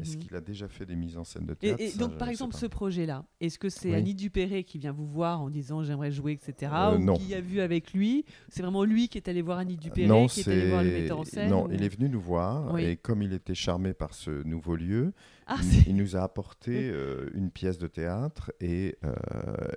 Est-ce 0.00 0.16
mhm. 0.16 0.22
qu'il 0.22 0.36
a 0.36 0.40
déjà 0.40 0.68
fait 0.68 0.86
des 0.86 0.96
mises 0.96 1.16
en 1.16 1.24
scène 1.24 1.46
de 1.46 1.54
théâtre 1.54 1.80
Et, 1.80 1.92
donc, 1.92 2.16
par 2.18 2.28
exemple, 2.28 2.54
ce 2.54 2.66
projet-là, 2.66 3.24
est-ce 3.40 3.58
que 3.58 3.68
c'est 3.68 3.94
Annie 3.94 4.14
Dupéré 4.14 4.64
qui 4.64 4.78
vient 4.78 4.92
vous 4.92 5.06
voir 5.06 5.40
en 5.40 5.50
disant 5.50 5.82
j'aimerais 5.82 6.10
jouer, 6.10 6.32
etc. 6.32 6.72
Euh, 6.74 6.98
ou 6.98 7.14
qui 7.14 7.34
a 7.34 7.40
vu 7.40 7.60
avec 7.60 7.92
lui 7.92 8.24
C'est 8.48 8.62
vraiment 8.62 8.84
lui 8.84 9.08
qui 9.08 9.18
est 9.18 9.28
allé 9.28 9.42
voir 9.42 9.58
Annie 9.58 9.76
Dupéré, 9.76 10.26
qui 10.28 10.40
est 10.40 10.48
allé 10.48 10.68
voir 10.68 10.82
le 10.82 10.90
metteur 10.90 11.18
en 11.18 11.24
scène 11.24 11.50
Non, 11.50 11.68
il 11.70 11.82
est 11.82 11.88
venu 11.88 12.08
nous 12.08 12.20
voir 12.20 12.78
et 12.78 12.96
comme 12.96 13.22
il 13.22 13.32
était 13.32 13.54
charmé 13.54 13.94
par 13.94 14.14
ce 14.14 14.42
nouveau 14.42 14.76
lieu, 14.76 15.12
ah, 15.46 15.58
il, 15.86 15.96
nous 15.96 16.16
a 16.16 16.22
apporté 16.22 16.90
euh, 16.92 17.30
une 17.34 17.50
pièce 17.50 17.78
de 17.78 17.86
théâtre 17.86 18.52
et, 18.60 18.96
euh, 19.04 19.14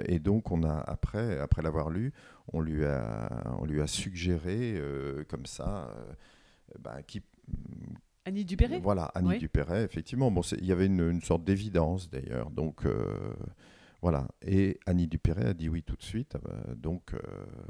et 0.06 0.20
donc 0.20 0.52
on 0.52 0.64
a 0.64 0.74
après, 0.74 1.40
après 1.40 1.62
l'avoir 1.62 1.90
lu, 1.90 2.12
on 2.52 2.62
lui 2.62 2.86
a, 2.86 3.56
on 3.60 3.66
lui 3.66 3.82
a 3.82 3.88
suggéré 3.88 4.82
comme 5.28 5.46
ça. 5.46 5.94
Bah, 6.80 7.02
qui, 7.02 7.24
Annie 8.26 8.46
Dupéret? 8.46 8.80
Voilà, 8.80 9.06
Annie 9.16 9.38
Dupéret, 9.40 9.84
effectivement. 9.84 10.32
Bon, 10.32 10.42
il 10.42 10.66
y 10.66 10.72
avait 10.72 10.86
une, 10.86 11.22
sorte 11.22 11.44
d'évidence 11.44 12.10
d'ailleurs. 12.10 12.52
Donc 12.52 12.86
euh, 12.86 13.34
voilà. 14.02 14.28
Et 14.42 14.80
Annie 14.86 15.08
Dupéret 15.08 15.46
a 15.46 15.54
dit 15.54 15.70
oui 15.70 15.84
tout 15.84 15.96
de 15.96 16.04
suite. 16.04 16.36
Euh, 16.36 16.76
donc 16.76 17.14
euh, 17.14 17.20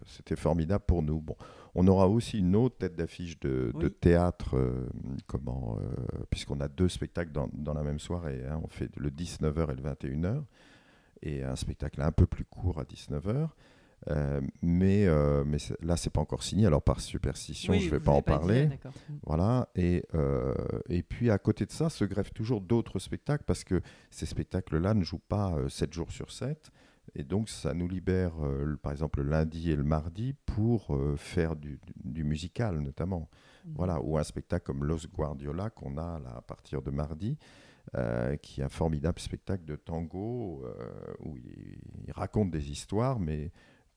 c'était 0.05 0.35
formidable 0.35 0.83
pour 0.85 1.01
nous. 1.01 1.21
Bon, 1.21 1.35
on 1.75 1.87
aura 1.87 2.07
aussi 2.07 2.39
une 2.39 2.55
autre 2.55 2.77
tête 2.77 2.95
d'affiche 2.95 3.39
de, 3.39 3.71
théâtre, 4.01 4.57
comment, 5.27 5.77
puisqu'on 6.29 6.59
a 6.59 6.67
deux 6.67 6.89
spectacles 6.89 7.31
dans, 7.31 7.49
dans 7.53 7.73
la 7.73 7.83
même 7.83 7.99
soirée. 7.99 8.43
Hein. 8.49 8.59
On 8.63 8.67
fait 8.67 8.89
le 8.97 9.09
19h 9.09 9.71
et 9.71 9.75
le 9.75 9.83
21h. 9.83 10.43
Et 11.21 11.43
un 11.43 11.55
spectacle 11.55 12.01
un 12.01 12.11
peu 12.11 12.25
plus 12.25 12.45
court 12.45 12.79
à 12.79 12.83
19h. 12.83 13.49
Euh, 14.07 14.41
mais, 14.61 15.05
euh, 15.07 15.43
mais 15.45 15.57
là, 15.81 15.97
c'est 15.97 16.09
pas 16.09 16.21
encore 16.21 16.43
signé. 16.43 16.65
Alors, 16.65 16.81
par 16.81 16.99
superstition, 17.01 17.73
je 17.73 17.85
ne 17.85 17.91
vais 17.91 17.99
pas 17.99 18.11
en 18.11 18.21
parler. 18.21 18.67
Mm. 18.67 18.79
voilà. 19.25 19.69
Et, 19.75 20.03
euh, 20.15 20.53
et 20.87 21.03
puis, 21.03 21.29
à 21.29 21.37
côté 21.37 21.65
de 21.65 21.71
ça, 21.71 21.89
se 21.89 22.05
greffent 22.05 22.33
toujours 22.33 22.61
d'autres 22.61 22.99
spectacles 22.99 23.43
parce 23.45 23.63
que 23.63 23.81
ces 24.09 24.25
spectacles-là 24.25 24.93
ne 24.93 25.03
jouent 25.03 25.19
pas 25.19 25.55
7 25.67 25.93
jours 25.93 26.11
sur 26.11 26.31
7. 26.31 26.71
Et 27.15 27.23
donc, 27.23 27.49
ça 27.49 27.73
nous 27.73 27.87
libère, 27.87 28.33
par 28.83 28.91
exemple, 28.91 29.21
le 29.23 29.29
lundi 29.29 29.71
et 29.71 29.75
le 29.75 29.83
mardi 29.83 30.35
pour 30.45 30.95
faire 31.17 31.55
du, 31.55 31.79
du, 32.03 32.23
musical, 32.23 32.79
notamment. 32.79 33.29
Mm. 33.65 33.71
Voilà. 33.75 34.01
Ou 34.01 34.17
un 34.17 34.23
spectacle 34.23 34.65
comme 34.65 34.85
Los 34.85 35.07
Guardiola 35.13 35.69
qu'on 35.71 35.97
a 35.97 36.19
là, 36.19 36.35
à 36.37 36.41
partir 36.41 36.81
de 36.81 36.91
mardi. 36.91 37.37
qui 38.43 38.61
est 38.61 38.63
un 38.63 38.69
formidable 38.69 39.19
spectacle 39.19 39.65
de 39.65 39.75
tango 39.75 40.63
où 41.19 41.35
il, 41.37 41.79
il, 42.05 42.11
raconte 42.11 42.51
des 42.51 42.69
histoires, 42.69 43.19
mais 43.19 43.51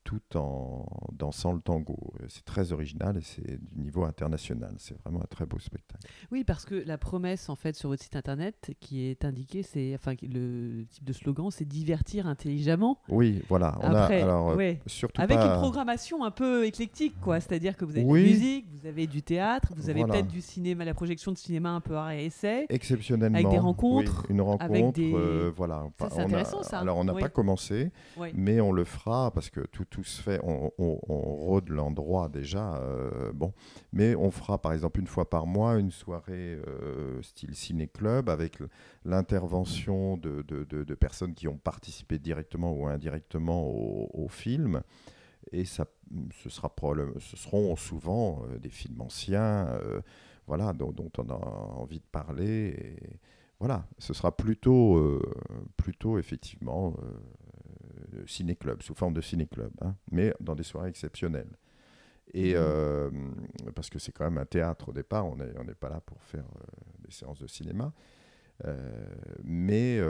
tout 0.04 0.36
en 0.36 0.86
dansant 1.12 1.52
le 1.52 1.60
tango. 1.60 1.96
C'est 2.28 2.44
très 2.44 2.72
original 2.72 3.16
et 3.16 3.22
c'est 3.22 3.58
du 3.58 3.80
niveau 3.80 4.04
international. 4.04 4.74
C'est 4.78 5.00
vraiment 5.02 5.20
un 5.20 5.26
très 5.28 5.46
beau 5.46 5.58
spectacle. 5.58 6.06
Oui, 6.30 6.44
parce 6.44 6.64
que 6.64 6.74
la 6.74 6.98
promesse, 6.98 7.48
en 7.48 7.56
fait, 7.56 7.76
sur 7.76 7.88
votre 7.88 8.02
site 8.02 8.16
internet 8.16 8.72
qui 8.80 9.06
est 9.06 9.24
indiquée, 9.24 9.62
c'est, 9.62 9.94
enfin, 9.94 10.14
le 10.22 10.84
type 10.90 11.04
de 11.04 11.12
slogan, 11.12 11.50
c'est 11.50 11.64
divertir 11.64 12.26
intelligemment. 12.26 12.98
Oui, 13.08 13.42
voilà. 13.48 13.78
On 13.82 13.94
a, 13.94 14.04
alors, 14.06 14.50
euh, 14.58 14.74
surtout 14.86 15.20
Avec 15.20 15.38
une 15.38 15.58
programmation 15.60 16.24
un 16.24 16.30
peu 16.30 16.66
éclectique, 16.66 17.14
quoi. 17.20 17.40
C'est-à-dire 17.40 17.76
que 17.76 17.84
vous 17.84 17.92
avez 17.92 18.04
de 18.04 18.14
la 18.14 18.20
musique, 18.20 18.66
vous 18.72 18.86
avez 18.86 19.06
du 19.06 19.22
théâtre, 19.22 19.72
vous 19.76 19.88
avez 19.88 20.04
peut-être 20.04 20.28
du 20.28 20.40
cinéma, 20.40 20.84
la 20.84 20.94
projection 20.94 21.32
de 21.32 21.38
cinéma 21.38 21.70
un 21.70 21.80
peu 21.80 21.96
à 21.96 22.16
essai. 22.16 22.66
Exceptionnellement. 22.68 23.38
Avec 23.38 23.50
des 23.50 23.58
rencontres. 23.58 24.26
une 24.28 24.40
rencontre, 24.40 25.00
euh, 25.00 25.52
voilà. 25.56 25.84
c'est 25.98 26.20
intéressant, 26.20 26.62
ça. 26.62 26.80
Alors, 26.80 26.98
on 26.98 27.04
n'a 27.04 27.14
pas 27.14 27.28
commencé, 27.28 27.90
mais 28.34 28.60
on 28.60 28.72
le 28.72 28.84
fera 28.84 29.30
parce 29.30 29.50
que 29.50 29.60
tout 29.60 29.86
tout 29.92 30.04
se 30.04 30.22
fait, 30.22 30.40
on, 30.42 30.70
rôde 30.78 31.68
l'endroit 31.68 32.30
déjà, 32.30 32.76
euh, 32.78 33.30
bon, 33.34 33.52
mais 33.92 34.16
on 34.16 34.30
fera 34.30 34.60
par 34.60 34.72
exemple 34.72 34.98
une 34.98 35.06
fois 35.06 35.28
par 35.28 35.46
mois 35.46 35.78
une 35.78 35.90
soirée 35.90 36.58
euh, 36.66 37.20
style 37.20 37.54
ciné-club 37.54 38.30
avec 38.30 38.58
l'intervention 39.04 40.16
de, 40.16 40.42
de, 40.42 40.94
personnes 40.94 41.34
qui 41.34 41.46
ont 41.46 41.58
participé 41.58 42.18
directement 42.18 42.72
ou 42.72 42.86
indirectement 42.86 43.62
au, 43.66 44.28
film. 44.28 44.82
Et 45.50 45.66
ça, 45.66 45.84
ce, 46.42 46.48
sera 46.48 46.74
ce 47.18 47.36
seront 47.36 47.76
souvent 47.76 48.44
euh, 48.48 48.58
des 48.58 48.70
films 48.70 49.02
anciens, 49.02 49.78
voilà, 50.46 50.72
dont, 50.72 50.94
on 51.18 51.28
a 51.28 51.34
envie 51.34 52.00
de 52.00 52.08
parler. 52.10 52.96
Voilà, 53.60 53.86
ce 53.98 54.14
sera 54.14 54.34
plutôt, 54.34 55.20
plutôt 55.76 56.18
effectivement 56.18 56.94
ciné-club, 58.26 58.82
sous 58.82 58.94
forme 58.94 59.14
de 59.14 59.20
ciné-club, 59.20 59.72
hein, 59.80 59.94
mais 60.10 60.34
dans 60.40 60.54
des 60.54 60.62
soirées 60.62 60.88
exceptionnelles. 60.88 61.56
Et 62.34 62.54
mmh. 62.54 62.56
euh, 62.56 63.10
parce 63.74 63.90
que 63.90 63.98
c'est 63.98 64.12
quand 64.12 64.24
même 64.24 64.38
un 64.38 64.46
théâtre 64.46 64.88
au 64.90 64.92
départ, 64.92 65.26
on 65.26 65.36
n'est 65.36 65.52
on 65.58 65.64
pas 65.74 65.88
là 65.88 66.00
pour 66.00 66.22
faire 66.22 66.44
euh, 66.44 66.64
des 67.04 67.10
séances 67.10 67.40
de 67.40 67.46
cinéma. 67.46 67.92
Euh, 68.64 69.06
mais 69.42 70.00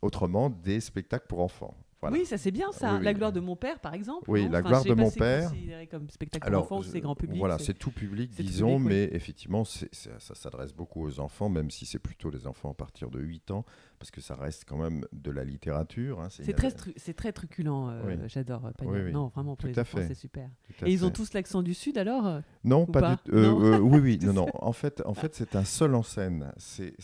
autrement, 0.00 0.50
des 0.50 0.80
spectacles 0.80 1.26
pour 1.28 1.40
enfants. 1.40 1.76
Oui, 2.12 2.26
ça 2.26 2.38
c'est 2.38 2.50
bien 2.50 2.72
ça. 2.72 2.98
La 3.00 3.14
gloire 3.14 3.32
de 3.32 3.40
mon 3.40 3.56
père, 3.56 3.80
par 3.80 3.94
exemple. 3.94 4.30
Oui, 4.30 4.48
La 4.48 4.62
gloire 4.62 4.84
de 4.84 4.94
mon 4.94 5.10
père. 5.10 5.50
considéré 5.50 5.86
comme 5.86 6.08
spectacle 6.10 6.50
pour 6.50 6.62
enfants 6.62 6.82
c'est 6.82 7.00
grand 7.00 7.14
public 7.14 7.38
Voilà, 7.38 7.58
c'est 7.58 7.74
tout 7.74 7.90
public, 7.90 8.30
disons, 8.36 8.78
mais 8.78 9.08
effectivement, 9.12 9.64
ça, 9.64 10.34
s'adresse 10.34 10.72
beaucoup 10.72 11.04
aux 11.04 11.20
enfants, 11.20 11.48
même 11.48 11.70
si 11.70 11.86
c'est 11.86 11.98
plutôt 11.98 12.30
les 12.30 12.46
enfants 12.46 12.70
à 12.70 12.74
partir 12.74 13.10
de 13.10 13.20
8 13.20 13.50
ans, 13.50 13.64
parce 13.98 14.10
que 14.10 14.20
ça 14.20 14.34
reste 14.34 14.64
quand 14.66 14.76
même 14.76 15.06
de 15.12 15.30
la 15.30 15.44
littérature. 15.44 16.20
Hein, 16.20 16.28
c'est 16.30 16.52
très, 16.52 16.70
très 16.70 17.32
truculent, 17.32 17.88
euh, 17.88 18.28
j'adore 18.28 18.66
euh, 18.82 19.10
Non, 19.10 19.28
vraiment, 19.28 19.56
pour 19.56 19.68
les 19.68 19.78
enfants, 19.78 19.98
c'est 20.06 20.14
super. 20.14 20.48
Et 20.84 20.92
ils 20.92 21.04
ont 21.04 21.10
tous 21.10 21.32
l'accent 21.32 21.62
du 21.62 21.74
Sud 21.74 21.98
alors 21.98 22.26
euh, 22.26 22.40
Non, 22.64 22.86
pas, 22.86 23.16
du 23.16 23.30
tout. 23.30 23.36
oui, 23.36 24.00
oui, 24.00 24.18
non, 24.22 24.32
non. 24.32 24.46
En 24.54 24.72
fait, 24.72 25.02
en 25.04 25.14
fait 25.14 25.34
c'est 25.34 25.56
un 25.56 25.64
seul 25.64 25.94
en 25.94 26.02
scène. 26.02 26.52
C'est 26.56 26.94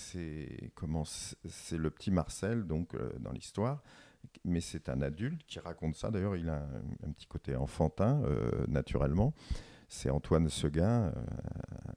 le 1.73 1.90
petit 1.90 2.11
Marcel, 2.11 2.64
donc, 2.64 2.95
dans 3.21 3.33
l'histoire 3.33 3.83
mais 4.45 4.61
c'est 4.61 4.89
un 4.89 5.03
adulte 5.03 5.43
qui 5.47 5.59
raconte 5.59 5.95
ça. 5.97 6.11
D'ailleurs, 6.11 6.37
il 6.37 6.49
a 6.49 6.67
un, 7.07 7.12
petit 7.12 7.27
côté 7.27 7.57
enfantin, 7.57 8.23
euh, 8.25 8.65
naturellement. 8.69 9.35
C'est 9.89 10.09
Antoine 10.11 10.49
Seguin, 10.49 11.07
euh, 11.07 11.12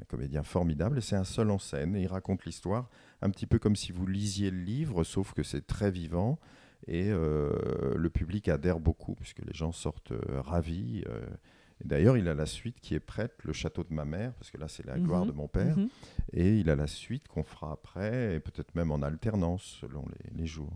un 0.02 0.06
comédien 0.08 0.44
formidable 0.44 0.98
et 0.98 1.02
c'est 1.02 1.16
un 1.16 1.24
seul 1.24 1.52
en 1.52 1.60
scène 1.60 1.96
et 1.96 2.02
il 2.02 2.08
raconte 2.08 2.46
l'histoire 2.46 2.90
un 3.22 3.30
petit 3.30 3.46
peu 3.46 3.60
comme 3.60 3.76
si 3.76 3.92
vous 3.92 4.06
lisiez 4.08 4.50
le 4.52 4.60
livre, 4.62 5.04
sauf 5.04 5.34
que 5.34 5.44
c'est 5.44 5.68
très 5.68 5.92
vivant 5.92 6.40
et 6.88 7.12
le 7.12 8.10
public 8.10 8.50
adhère 8.50 8.80
beaucoup 8.80 9.16
puisque 9.16 9.40
les 9.40 9.54
gens 9.54 9.72
sortent 9.72 10.12
ravis. 10.28 11.06
D'ailleurs, 11.84 12.18
il 12.18 12.28
a 12.28 12.34
la 12.34 12.46
suite 12.46 12.80
qui 12.80 12.96
est 12.96 13.00
prête, 13.00 13.34
le 13.44 13.54
château 13.54 13.84
de 13.84 13.94
ma 13.94 14.06
mère, 14.06 14.34
parce 14.34 14.52
que 14.52 14.58
là, 14.58 14.68
c'est 14.68 14.86
la 14.86 14.98
gloire 14.98 15.22
Mhm. 15.26 15.28
de 15.32 15.34
mon 15.34 15.48
père. 15.48 15.78
Mhm. 15.78 15.90
Et 16.34 16.58
il 16.60 16.70
a 16.70 16.76
la 16.76 16.88
suite 16.88 17.28
qu'on 17.28 17.44
fera 17.44 17.72
après, 17.74 18.36
et 18.36 18.40
peut-être 18.40 18.74
même 18.76 18.92
en 18.92 19.02
alternance 19.02 19.80
selon 19.82 20.06
les, 20.08 20.38
les 20.42 20.46
jours. 20.48 20.72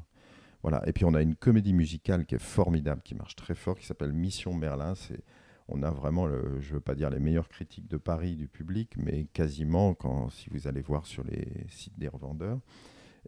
Voilà. 0.63 0.81
Et 0.87 0.93
puis 0.93 1.05
on 1.05 1.13
a 1.13 1.21
une 1.21 1.35
comédie 1.35 1.73
musicale 1.73 2.25
qui 2.25 2.35
est 2.35 2.41
formidable, 2.41 3.01
qui 3.03 3.15
marche 3.15 3.35
très 3.35 3.55
fort, 3.55 3.77
qui 3.77 3.85
s'appelle 3.85 4.11
Mission 4.13 4.53
Merlin. 4.53 4.95
C'est, 4.95 5.19
on 5.69 5.83
a 5.83 5.91
vraiment, 5.91 6.25
le, 6.25 6.59
je 6.61 6.73
veux 6.73 6.79
pas 6.79 6.95
dire 6.95 7.09
les 7.09 7.19
meilleures 7.19 7.49
critiques 7.49 7.87
de 7.87 7.97
Paris 7.97 8.35
du 8.35 8.47
public, 8.47 8.93
mais 8.97 9.25
quasiment 9.25 9.93
quand 9.93 10.29
si 10.29 10.49
vous 10.49 10.67
allez 10.67 10.81
voir 10.81 11.05
sur 11.05 11.23
les 11.25 11.47
sites 11.69 11.97
des 11.99 12.07
revendeurs. 12.07 12.59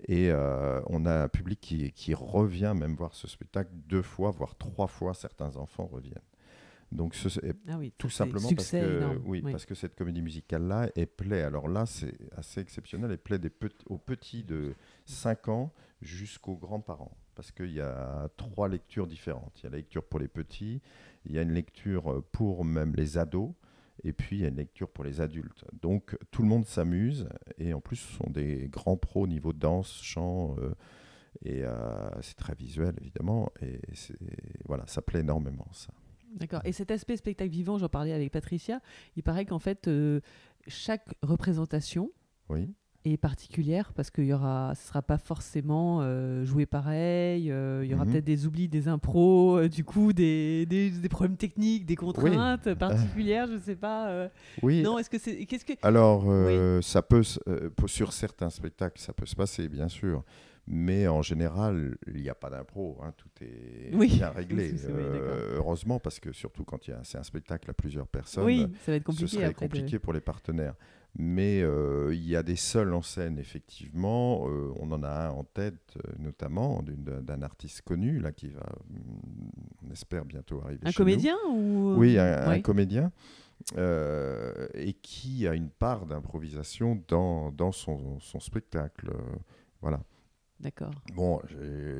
Et 0.07 0.31
euh, 0.31 0.79
on 0.87 1.05
a 1.05 1.23
un 1.23 1.27
public 1.27 1.59
qui, 1.59 1.91
qui 1.91 2.13
revient 2.13 2.73
même 2.75 2.95
voir 2.95 3.13
ce 3.13 3.27
spectacle 3.27 3.69
deux 3.73 4.01
fois, 4.01 4.31
voire 4.31 4.55
trois 4.55 4.87
fois. 4.87 5.13
Certains 5.13 5.57
enfants 5.57 5.87
reviennent. 5.91 6.21
Donc 6.91 7.13
ce, 7.13 7.27
Ah 7.67 7.77
oui, 7.77 7.93
tout 7.97 8.09
simplement 8.09 8.47
parce 8.55 8.69
que, 8.71 8.99
oui, 9.25 9.41
parce 9.51 9.65
que 9.65 9.75
cette 9.75 9.95
comédie 9.95 10.21
musicale-là, 10.21 10.89
elle 10.95 11.07
plaît. 11.07 11.43
Alors 11.43 11.67
là, 11.67 11.85
c'est 11.85 12.15
assez 12.35 12.61
exceptionnel. 12.61 13.11
Elle 13.11 13.17
plaît 13.19 13.37
des 13.39 13.49
pet- 13.49 13.75
aux 13.87 13.97
petits 13.97 14.43
de 14.43 14.73
5 15.05 15.49
ans 15.49 15.73
jusqu'aux 16.01 16.55
grands-parents. 16.55 17.17
Parce 17.35 17.51
qu'il 17.51 17.71
y 17.71 17.81
a 17.81 18.29
trois 18.37 18.67
lectures 18.67 19.07
différentes. 19.07 19.59
Il 19.59 19.63
y 19.63 19.67
a 19.67 19.69
la 19.69 19.77
lecture 19.77 20.03
pour 20.03 20.19
les 20.19 20.27
petits, 20.27 20.81
il 21.25 21.33
y 21.33 21.39
a 21.39 21.41
une 21.41 21.53
lecture 21.53 22.23
pour 22.31 22.65
même 22.65 22.93
les 22.95 23.17
ados, 23.17 23.51
et 24.03 24.13
puis 24.13 24.37
il 24.37 24.41
y 24.41 24.45
a 24.45 24.49
une 24.49 24.57
lecture 24.57 24.89
pour 24.89 25.03
les 25.03 25.21
adultes. 25.21 25.65
Donc 25.81 26.17
tout 26.31 26.41
le 26.41 26.47
monde 26.47 26.65
s'amuse, 26.65 27.27
et 27.57 27.73
en 27.73 27.81
plus, 27.81 27.97
ce 27.97 28.13
sont 28.13 28.29
des 28.29 28.67
grands 28.69 28.97
pros 28.97 29.23
au 29.23 29.27
niveau 29.27 29.53
danse, 29.53 30.01
chant, 30.01 30.55
euh, 30.59 30.73
et 31.43 31.63
euh, 31.63 32.09
c'est 32.21 32.37
très 32.37 32.55
visuel, 32.55 32.95
évidemment. 33.01 33.51
Et 33.61 33.79
voilà, 34.65 34.85
ça 34.87 35.01
plaît 35.01 35.21
énormément, 35.21 35.67
ça. 35.71 35.93
D'accord. 36.35 36.61
Et 36.63 36.71
cet 36.71 36.91
aspect 36.91 37.17
spectacle 37.17 37.51
vivant, 37.51 37.77
j'en 37.77 37.89
parlais 37.89 38.13
avec 38.13 38.31
Patricia, 38.31 38.81
il 39.15 39.23
paraît 39.23 39.45
qu'en 39.45 39.59
fait, 39.59 39.87
euh, 39.87 40.21
chaque 40.67 41.07
représentation 41.23 42.11
Oui. 42.49 42.73
Est 43.05 43.17
particulière 43.17 43.93
parce 43.93 44.11
qu'il 44.11 44.25
y 44.25 44.33
aura, 44.33 44.73
ce 44.75 44.87
sera 44.87 45.01
pas 45.01 45.17
forcément 45.17 45.99
euh, 46.01 46.43
joué 46.45 46.65
pareil, 46.65 47.51
euh, 47.51 47.81
il 47.85 47.89
y 47.91 47.93
aura 47.93 48.03
Mhm. 48.05 48.11
peut-être 48.11 48.25
des 48.25 48.45
oublis, 48.45 48.67
des 48.67 48.87
impros, 48.87 49.57
euh, 49.57 49.69
du 49.69 49.83
coup, 49.83 50.11
des, 50.13 50.65
des, 50.65 50.89
des 50.91 51.09
problèmes 51.09 51.37
techniques, 51.37 51.85
des 51.85 51.95
contraintes 51.95 52.73
particulières, 52.75 53.47
je 53.47 53.57
sais 53.57 53.75
pas. 53.75 54.29
Oui, 54.61 54.81
Non, 54.81 54.97
est-ce 54.99 55.09
que 55.09 55.17
c'est. 55.17 55.45
Qu'est-ce 55.45 55.65
que. 55.65 55.73
Alors, 55.81 56.25
ça 56.83 57.01
peut, 57.01 57.23
sur 57.87 58.11
certains 58.13 58.49
spectacles, 58.49 58.99
ça 58.99 59.13
peut 59.13 59.25
se 59.25 59.35
passer, 59.35 59.67
bien 59.69 59.87
sûr. 59.87 60.23
Mais 60.71 61.07
en 61.07 61.23
général, 61.23 61.97
il 62.13 62.21
n'y 62.21 62.29
a 62.29 62.35
pas 62.35 62.51
d'impro. 62.51 62.99
hein, 63.01 63.11
tout 63.17 63.29
est 63.43 63.89
Oui. 63.95 64.07
bien 64.17 64.29
réglé. 64.29 64.71
Heureusement, 65.55 65.99
parce 65.99 66.19
que 66.19 66.31
surtout 66.31 66.63
quand 66.63 66.89
c'est 67.03 67.17
un 67.17 67.23
spectacle 67.23 67.69
à 67.71 67.73
plusieurs 67.73 68.07
personnes, 68.07 68.45
Oui, 68.45 68.67
ça 68.85 68.91
va 68.91 68.97
être 68.97 69.01
ce 69.03 69.05
compliqué 69.07 69.27
serait 69.37 69.45
après. 69.45 69.67
de- 69.67 69.73
compliqué 69.73 69.99
pour 69.99 70.13
les 70.13 70.19
partenaires. 70.21 70.75
Mais 71.17 71.61
euh, 71.63 72.13
il 72.13 72.25
y 72.27 72.35
a 72.35 72.43
des 72.43 72.55
seuls 72.55 72.93
en 72.93 73.01
scène, 73.01 73.39
effectivement. 73.39 74.47
Euh, 74.47 74.71
on 74.79 74.91
en 74.91 75.03
a 75.03 75.09
un 75.27 75.29
en 75.31 75.43
tête, 75.43 75.97
euh, 75.97 76.11
notamment, 76.19 76.81
d'un 76.83 77.41
artiste 77.41 77.81
connu, 77.81 78.19
là, 78.19 78.31
qui 78.31 78.49
va, 78.49 78.61
hum, 78.89 79.49
on 79.85 79.91
espère, 79.91 80.23
bientôt 80.23 80.61
arriver 80.63 80.79
Un 80.85 80.91
chez 80.91 81.03
nous. 81.03 81.05
comédien 81.05 81.35
ou. 81.51 81.95
Oui, 81.97 82.17
un, 82.19 82.61
comédien. 82.61 83.11
euh, 83.77 84.67
et 84.73 84.93
qui 84.93 85.47
a 85.47 85.55
une 85.55 85.69
part 85.69 86.05
d'improvisation 86.05 87.01
dans, 87.07 87.51
dans 87.51 87.71
son, 87.71 88.19
son 88.19 88.39
spectacle. 88.39 89.11
voilà. 89.81 90.01
D'accord. 90.61 90.91
Bon, 91.15 91.39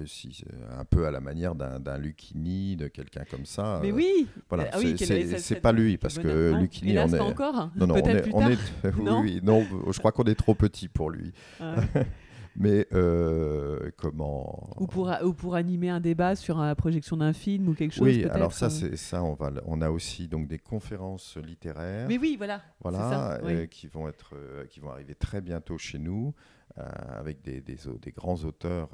si, 0.05 0.33
c'est 0.33 0.45
un 0.77 0.83
peu 0.83 1.05
à 1.07 1.11
la 1.11 1.21
manière 1.21 1.55
d'un 1.55 1.97
Lucchini, 1.97 2.75
de 2.75 2.87
quelqu'un 2.89 3.23
comme 3.31 3.45
ça. 3.45 3.79
Mais 3.81 3.89
euh, 3.91 3.95
oui 3.95 4.27
Voilà, 4.49 4.67
Ah 4.73 4.77
oui, 4.79 4.95
c'est- 4.97 5.61
pas 5.61 5.71
lui, 5.71 5.97
parce 5.97 6.19
que. 6.19 6.51
Non 6.51 6.59
Lucchini, 6.59 6.91
Hélas, 6.91 7.09
on 7.13 7.17
pas 7.17 7.17
est. 7.17 7.21
encore 7.21 7.69
Non, 7.77 7.87
non, 7.87 7.95
on 7.95 7.97
est, 7.97 8.21
plus 8.21 8.31
on 8.33 8.39
tard. 8.39 8.51
est- 8.51 8.57
oui, 8.97 9.03
Non 9.03 9.21
oui, 9.21 9.39
non, 9.41 9.65
je 9.91 9.99
crois 9.99 10.11
qu'on 10.11 10.23
est 10.25 10.35
trop 10.35 10.55
petit 10.55 10.89
pour 10.89 11.09
lui. 11.09 11.31
Ah. 11.61 11.75
Mais 12.55 12.87
euh, 12.93 13.91
comment 13.97 14.69
ou, 14.77 14.87
pour, 14.87 15.11
ou 15.23 15.33
pour 15.33 15.55
animer 15.55 15.89
un 15.89 15.99
débat 15.99 16.35
sur 16.35 16.57
la 16.57 16.75
projection 16.75 17.17
d'un 17.17 17.33
film 17.33 17.69
ou 17.69 17.73
quelque 17.73 17.93
chose 17.93 18.03
Oui, 18.07 18.25
alors 18.25 18.53
ça, 18.53 18.69
c'est 18.69 18.95
ça. 18.97 19.23
On 19.23 19.33
va, 19.33 19.51
on 19.65 19.81
a 19.81 19.89
aussi 19.89 20.27
donc 20.27 20.47
des 20.47 20.59
conférences 20.59 21.37
littéraires. 21.37 22.07
Mais 22.07 22.17
oui, 22.17 22.35
voilà. 22.37 22.61
Voilà, 22.81 22.97
c'est 22.97 23.15
ça, 23.15 23.39
oui. 23.45 23.53
euh, 23.53 23.65
qui 23.67 23.87
vont 23.87 24.07
être, 24.07 24.35
euh, 24.35 24.65
qui 24.65 24.79
vont 24.79 24.91
arriver 24.91 25.15
très 25.15 25.41
bientôt 25.41 25.77
chez 25.77 25.99
nous, 25.99 26.33
euh, 26.77 26.83
avec 27.17 27.41
des, 27.41 27.61
des, 27.61 27.77
grands 28.11 28.43
auteurs 28.43 28.89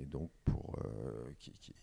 et 0.00 0.04
donc 0.06 0.30
pour 0.44 0.76
euh, 0.84 1.30
qui, 1.38 1.52
qui- 1.52 1.74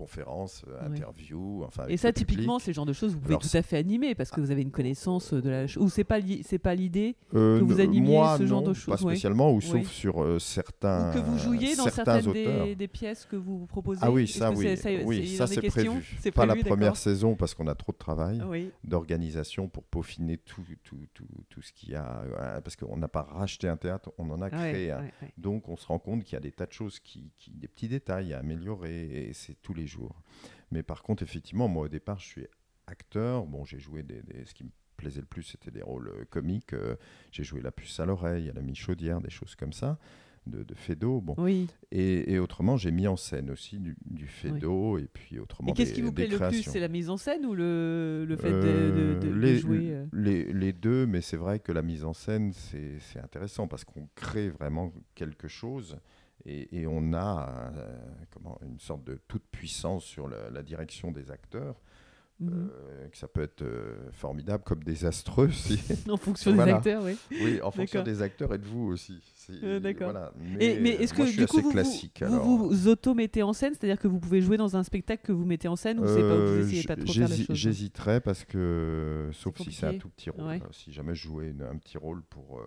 en 0.00 0.04
conférence, 0.04 0.62
euh, 0.68 0.78
Oui. 0.88 0.96
interview, 0.96 1.62
enfin. 1.64 1.84
Et 1.88 1.96
ça, 1.96 2.12
typiquement, 2.12 2.58
c'est 2.58 2.70
le 2.70 2.74
genre 2.74 2.86
de 2.86 2.92
choses 2.92 3.10
que 3.10 3.16
vous 3.16 3.20
pouvez 3.20 3.34
Alors, 3.34 3.42
tout 3.42 3.56
à 3.56 3.62
fait 3.62 3.76
animer 3.76 4.14
parce 4.14 4.30
que 4.30 4.40
vous 4.40 4.50
avez 4.50 4.62
une 4.62 4.70
connaissance 4.70 5.34
de 5.34 5.48
la 5.50 5.66
chose. 5.66 5.82
Ou 5.84 5.88
c'est 5.90 6.04
pas 6.04 6.18
li- 6.18 6.42
c'est 6.46 6.58
pas 6.58 6.74
l'idée 6.74 7.16
Euh, 7.34 7.58
que 7.58 7.64
vous 7.64 7.80
animiez 7.80 8.12
moi, 8.16 8.36
ce 8.38 8.46
genre 8.46 8.62
de 8.62 8.72
choses, 8.72 8.94
Pas 8.94 8.96
spécialement, 8.96 9.52
ou 9.52 9.60
sauf 9.60 9.86
sur 9.88 10.22
euh, 10.22 10.38
certains. 10.38 11.10
ou 11.10 11.14
que 11.14 11.18
vous 11.18 11.38
jouiez 11.38 11.76
dans 11.76 11.84
certains 11.84 12.04
certaines 12.20 12.28
auteurs. 12.28 12.64
des, 12.66 12.74
des 12.74 12.88
pièces 12.88 13.26
que 13.26 13.36
vous 13.36 13.66
proposez. 13.66 14.00
Ah 14.02 14.10
oui, 14.10 14.26
ça, 14.26 14.50
oui, 14.52 14.76
ça- 14.76 14.88
oui, 15.04 15.28
ça 15.36 15.46
c'est 15.46 15.60
prévu. 15.62 16.16
C'est 16.20 16.30
Pas 16.30 16.46
la 16.46 16.56
première 16.56 16.96
saison 16.96 17.34
parce 17.36 17.54
qu'on 17.54 17.66
a 17.66 17.74
trop 17.74 17.92
de 17.92 17.98
travail. 17.98 18.40
Oui. 18.48 18.70
d'organisation 18.84 19.68
pour 19.68 19.84
peaufiner 19.84 20.36
tout, 20.38 20.62
tout, 20.82 20.96
tout, 21.14 21.24
tout 21.48 21.62
ce 21.62 21.72
qu'il 21.72 21.90
y 21.90 21.94
a. 21.94 22.22
euh, 22.40 22.60
Parce 22.60 22.76
qu'on 22.76 22.96
n'a 22.96 23.08
pas 23.08 23.22
racheté 23.22 23.68
un 23.68 23.76
théâtre, 23.76 24.10
on 24.18 24.30
en 24.30 24.40
a 24.42 24.50
créé 24.50 24.90
un. 24.90 25.04
Donc 25.38 25.68
on 25.68 25.76
se 25.76 25.86
rend 25.86 25.98
compte 25.98 26.24
qu'il 26.24 26.34
y 26.34 26.36
a 26.36 26.40
des 26.40 26.50
tas 26.52 26.66
de 26.66 26.72
choses, 26.72 26.98
qui, 27.00 27.30
qui- 27.38 27.50
des 27.52 27.68
petits 27.68 27.88
détails 27.88 28.32
à 28.32 28.38
améliorer, 28.38 29.28
et 29.28 29.32
c'est 29.32 29.54
tous 29.62 29.74
les 29.74 29.86
jours. 29.90 30.22
Mais 30.70 30.82
par 30.82 31.02
contre, 31.02 31.22
effectivement, 31.22 31.68
moi 31.68 31.84
au 31.84 31.88
départ, 31.88 32.18
je 32.20 32.26
suis 32.26 32.46
acteur. 32.86 33.44
Bon, 33.46 33.64
j'ai 33.64 33.78
joué 33.78 34.02
des, 34.02 34.22
des- 34.22 34.44
Ce 34.46 34.54
qui 34.54 34.64
me 34.64 34.70
plaisait 34.96 35.20
le 35.20 35.26
plus, 35.26 35.42
c'était 35.42 35.70
des 35.70 35.82
rôles 35.82 36.08
euh, 36.08 36.24
comiques. 36.30 36.72
Euh, 36.74 36.96
j'ai 37.32 37.44
joué 37.44 37.60
La 37.60 37.72
puce 37.72 37.98
à 38.00 38.06
l'oreille, 38.06 38.48
à 38.50 38.52
la 38.52 38.62
Michaudière, 38.62 39.20
des 39.20 39.30
choses 39.30 39.54
comme 39.56 39.72
ça, 39.72 39.98
de, 40.46 40.62
de 40.62 40.74
Fédo. 40.74 41.20
Bon. 41.20 41.34
Oui. 41.38 41.68
Et, 41.90 42.32
et 42.32 42.38
autrement, 42.38 42.76
j'ai 42.76 42.90
mis 42.90 43.06
en 43.06 43.16
scène 43.16 43.50
aussi 43.50 43.78
du, 43.78 43.96
du 44.04 44.26
Fédo, 44.26 44.98
et 44.98 45.08
puis 45.12 45.38
autrement 45.38 45.70
Et 45.70 45.74
qu'est-ce 45.74 45.92
qui 45.94 46.02
vous 46.02 46.12
plaît 46.12 46.26
le 46.26 46.38
plus. 46.38 46.62
C'est 46.62 46.80
la 46.80 46.88
mise 46.88 47.08
en 47.10 47.16
scène 47.16 47.46
ou 47.46 47.54
le, 47.54 48.24
le 48.28 48.36
fait 48.36 48.50
de- 48.50 48.60
de, 48.60 48.66
Euh, 48.66 49.14
de- 49.18 49.28
de 49.28 49.34
les, 49.34 49.58
jouer 49.58 49.96
les, 50.12 50.52
les 50.52 50.72
deux, 50.72 51.06
mais 51.06 51.20
c'est 51.22 51.36
vrai 51.38 51.60
que 51.60 51.72
la 51.72 51.82
mise 51.82 52.04
en 52.04 52.12
scène, 52.12 52.52
c'est 52.52 53.18
intéressant 53.22 53.66
parce 53.68 53.84
qu'on 53.84 54.08
crée 54.14 54.50
vraiment 54.50 54.92
quelque 55.14 55.48
chose 55.48 55.96
et, 56.46 56.80
et 56.80 56.86
on 56.86 57.12
a 57.12 57.72
euh, 57.76 57.96
comment, 58.32 58.58
une 58.62 58.80
sorte 58.80 59.04
de 59.04 59.18
toute 59.28 59.44
puissance 59.50 60.04
sur 60.04 60.28
la, 60.28 60.50
la 60.50 60.62
direction 60.62 61.10
des 61.12 61.30
acteurs, 61.30 61.80
Mhm. 62.42 62.70
euh, 62.72 63.08
que 63.10 63.18
ça 63.18 63.28
peut 63.28 63.42
être 63.42 63.60
euh, 63.60 64.10
formidable 64.12 64.64
comme 64.64 64.82
désastreux. 64.82 65.50
Si. 65.50 65.78
En 66.10 66.16
fonction 66.16 66.52
des 66.54 66.62
acteurs, 66.72 67.02
oui. 67.04 67.14
oui, 67.32 67.60
en 67.60 67.70
fonction 67.70 68.02
des 68.02 68.22
acteurs 68.22 68.54
et 68.54 68.56
de 68.58 68.64
vous 68.64 68.86
aussi. 68.86 69.20
Euh, 69.62 69.78
d'accord. 69.78 70.12
voilà. 70.12 70.32
Mais 70.58 70.74
euh, 70.78 71.00
est-ce 71.02 71.12
que 71.12 71.18
moi, 71.18 71.26
je 71.26 71.32
suis 71.32 71.40
du 71.42 71.46
coup 71.46 71.60
vous, 71.60 71.70
classique 71.70 72.22
vous, 72.22 72.32
alors. 72.32 72.42
vous 72.46 72.56
vous 72.70 72.88
auto-mettez 72.88 73.42
en 73.42 73.52
scène, 73.52 73.74
c'est-à-dire 73.74 73.98
que 74.00 74.08
vous 74.08 74.18
pouvez 74.18 74.40
jouer 74.40 74.56
dans 74.56 74.74
un 74.74 74.82
spectacle 74.84 75.22
que 75.22 75.32
vous 75.32 75.44
mettez 75.44 75.68
en 75.68 75.76
scène 75.76 75.98
ou 76.00 76.06
c'est 76.06 76.22
pas 76.22 76.34
vous 76.34 76.60
essayez 76.60 76.82
pas 76.84 76.96
trop 76.96 77.12
faire 77.12 77.28
la 77.28 77.36
chose 77.36 77.46
J'hésiterais 77.50 78.22
parce 78.22 78.46
que, 78.46 79.28
sauf 79.34 79.58
si 79.60 79.70
c'est 79.70 79.88
un 79.88 79.98
tout 79.98 80.08
petit 80.08 80.30
rôle, 80.30 80.46
Ouais. 80.46 80.62
si 80.70 80.92
jamais 80.92 81.14
je 81.14 81.24
jouais 81.28 81.48
une- 81.50 81.60
un 81.60 81.76
petit 81.76 81.98
rôle 81.98 82.22
pour, 82.22 82.62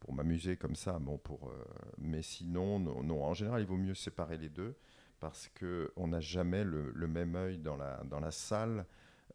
pour 0.00 0.12
m'amuser 0.14 0.56
comme 0.56 0.74
ça, 0.74 0.98
bon, 0.98 1.18
pour, 1.18 1.48
euh, 1.48 1.64
mais 1.98 2.22
sinon, 2.22 2.78
non, 2.80 3.02
non, 3.02 3.22
en 3.22 3.34
général, 3.34 3.60
il 3.60 3.66
vaut 3.66 3.76
mieux 3.76 3.94
séparer 3.94 4.38
les 4.38 4.48
deux 4.48 4.74
parce 5.20 5.50
qu'on 5.60 6.06
n'a 6.08 6.20
jamais 6.20 6.64
le, 6.64 6.90
le 6.94 7.06
même 7.06 7.36
œil 7.36 7.58
dans 7.58 7.76
la, 7.76 8.02
dans 8.04 8.20
la 8.20 8.30
salle. 8.30 8.86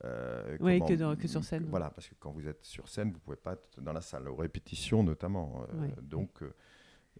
euh, 0.03 0.57
Oui, 0.59 0.79
comment- 0.79 0.89
que 0.89 0.93
dans- 0.95 1.15
que 1.15 1.27
sur 1.27 1.43
scène. 1.43 1.67
Voilà, 1.69 1.89
parce 1.91 2.07
que 2.09 2.15
quand 2.19 2.31
vous 2.31 2.47
êtes 2.47 2.65
sur 2.65 2.89
scène, 2.89 3.11
vous 3.13 3.19
pouvez 3.19 3.37
pas 3.37 3.53
être 3.53 3.79
dans 3.79 3.93
la 3.93 4.01
salle, 4.01 4.27
aux 4.27 4.35
répétitions 4.35 5.03
notamment. 5.03 5.65
euh. 5.69 5.85
Donc, 6.01 6.41
euh, 6.41 6.51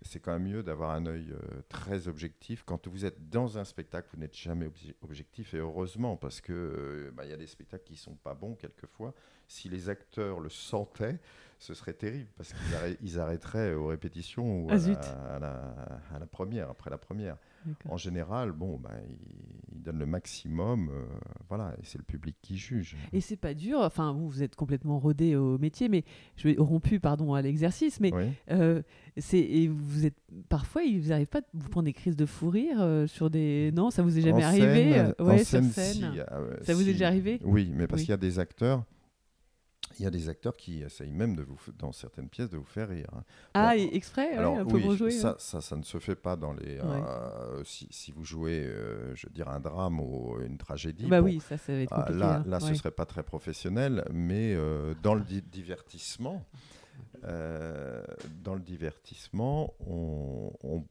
c'est 0.02 0.20
quand 0.20 0.34
même 0.34 0.44
mieux 0.44 0.64
d'avoir 0.64 0.92
un 0.92 1.06
œil 1.06 1.32
euh, 1.32 1.62
très 1.70 2.08
objectif. 2.08 2.64
Quand 2.66 2.88
vous 2.88 3.06
êtes 3.06 3.30
dans 3.30 3.58
un 3.58 3.64
spectacle, 3.64 4.08
vous 4.14 4.20
n'êtes 4.20 4.36
jamais 4.36 4.68
obje- 4.68 4.94
objectif, 5.02 5.54
et 5.54 5.58
heureusement, 5.58 6.18
parce 6.18 6.42
que 6.42 6.54
euh, 6.54 7.12
bah, 7.14 7.26
y 7.26 7.34
a 7.34 7.38
des 7.38 7.48
spectacles 7.48 7.84
qui 7.86 7.96
sont 7.96 8.16
pas 8.16 8.34
bons 8.34 8.56
quelquefois. 8.56 9.14
Si 9.48 9.70
les 9.70 9.90
acteurs 9.90 10.40
le 10.40 10.50
sentaient, 10.50 11.20
ce 11.60 11.74
serait 11.74 11.94
terrible, 11.94 12.30
parce 12.36 12.52
qu'ils 12.54 12.74
arrê- 12.76 12.98
ils 13.02 13.20
arrêteraient 13.20 13.74
aux 13.74 13.88
répétitions 13.88 14.64
ou 14.64 14.68
Ah, 14.70 14.74
à, 14.74 14.78
zut. 14.80 14.96
la, 14.96 15.36
à 15.36 15.40
la- 15.40 16.02
à 16.14 16.20
la 16.20 16.26
première, 16.28 16.70
après 16.70 16.90
la 16.90 16.98
première. 16.98 17.38
En 17.90 17.98
général, 17.98 18.52
bon, 18.52 18.78
bah, 18.78 18.92
ils, 19.10 19.76
ils 19.78 19.82
donnent 19.82 20.00
le 20.00 20.06
maximum, 20.06 20.90
euh, 20.90 21.06
voilà, 21.50 21.76
et 21.80 21.86
c'est 21.86 21.98
le 21.98 22.04
public 22.04 22.36
qui 22.42 22.58
juge. 22.58 22.96
Et 23.14 23.22
c'est 23.22 23.36
pas 23.38 23.54
dur, 23.54 23.80
enfin 23.82 24.12
vous, 24.14 24.30
vous 24.30 24.44
êtes 24.44 24.56
complètement 24.56 25.00
rodé 25.00 25.36
au 25.36 25.58
métier, 25.58 25.90
mais 25.90 26.04
je 26.38 26.48
vais 26.48 26.56
rompu 26.58 27.00
pardon 27.00 27.34
à 27.34 27.42
l'exercice, 27.42 28.00
mais 28.00 28.14
Oui. 28.14 28.26
euh, 28.52 28.82
c'est 29.18 29.40
et 29.40 29.68
vous 29.68 30.06
êtes 30.06 30.18
parfois 30.50 30.84
il 30.84 31.00
vous 31.02 31.12
arrive 31.12 31.28
pas 31.28 31.42
de 31.42 31.48
vous 31.54 31.70
prendre 31.70 31.86
des 31.86 31.94
crises 31.94 32.16
de 32.18 32.26
fou 32.26 32.50
rire 32.50 32.78
euh, 32.82 33.08
sur 33.08 33.30
des 33.30 33.72
non 33.74 33.90
ça 33.92 34.02
vous 34.04 34.18
est 34.18 34.22
jamais 34.22 34.44
En 34.44 34.48
arrivé? 34.48 34.92
scène, 34.92 35.14
en 35.20 35.38
sur 35.38 35.46
scène, 35.46 35.64
scène 35.72 35.94
si, 36.14 36.20
euh, 36.20 36.58
ça 36.64 36.74
vous 36.74 36.82
est 36.82 36.94
déjà 36.94 37.08
arrivé? 37.08 37.40
Oui, 37.44 37.72
mais 37.74 37.88
parce 37.88 38.02
Oui. 38.02 38.06
qu'il 38.06 38.12
y 38.12 38.14
a 38.14 38.18
des 38.18 38.40
acteurs 38.40 38.84
il 40.00 40.04
y 40.04 40.08
a 40.08 40.12
des 40.12 40.28
acteurs 40.30 40.58
qui 40.58 40.82
essayent 40.82 41.12
même 41.12 41.36
de 41.36 41.44
vous, 41.44 41.58
dans 41.78 41.92
certaines 41.92 42.28
pièces 42.28 42.50
de 42.50 42.58
vous 42.58 42.66
faire 42.66 42.90
rire. 42.90 43.08
hein. 43.16 43.24
Ah, 43.54 43.74
Bon, 43.76 43.90
exprès, 43.94 44.30
ouais, 44.32 44.38
alors 44.38 44.58
un 44.58 44.66
peu 44.66 44.78
oui, 44.78 44.98
ça, 44.98 45.32
ouais. 45.34 45.36
ça, 45.40 45.62
ça 45.62 45.76
ne 45.78 45.84
se 45.84 46.00
fait 46.00 46.16
pas 46.16 46.36
dans 46.36 46.54
les. 46.54 46.80
euh, 46.80 47.64
si, 47.64 47.88
si 47.92 48.12
vous 48.12 48.26
jouez, 48.26 48.66
euh, 48.66 49.16
je 49.16 49.28
veux 49.28 49.34
dire, 49.34 49.48
un 49.48 49.60
drame 49.60 50.00
ou 50.02 50.38
une 50.42 50.58
tragédie. 50.58 51.06
Bah 51.08 51.22
bon, 51.22 51.28
oui, 51.28 51.40
ça, 51.40 51.58
ça 51.58 51.72
va 51.74 51.80
être 51.80 51.94
ah, 51.94 51.98
compliqué. 52.02 52.20
là, 52.20 52.36
hein. 52.38 52.44
là 52.48 52.60
ce 52.60 52.68
Ouais. 52.70 52.76
serait 52.76 52.92
pas 52.92 53.06
très 53.06 53.24
professionnel, 53.24 54.04
mais 54.12 54.54
euh, 54.56 54.94
dans 55.02 55.14
le 55.16 55.22
di- 55.24 55.42
divertissement, 55.44 56.46
dans 57.24 58.54
le 58.56 58.62
divertissement, 58.62 59.74
on, 59.88 60.52
on- 60.64 60.84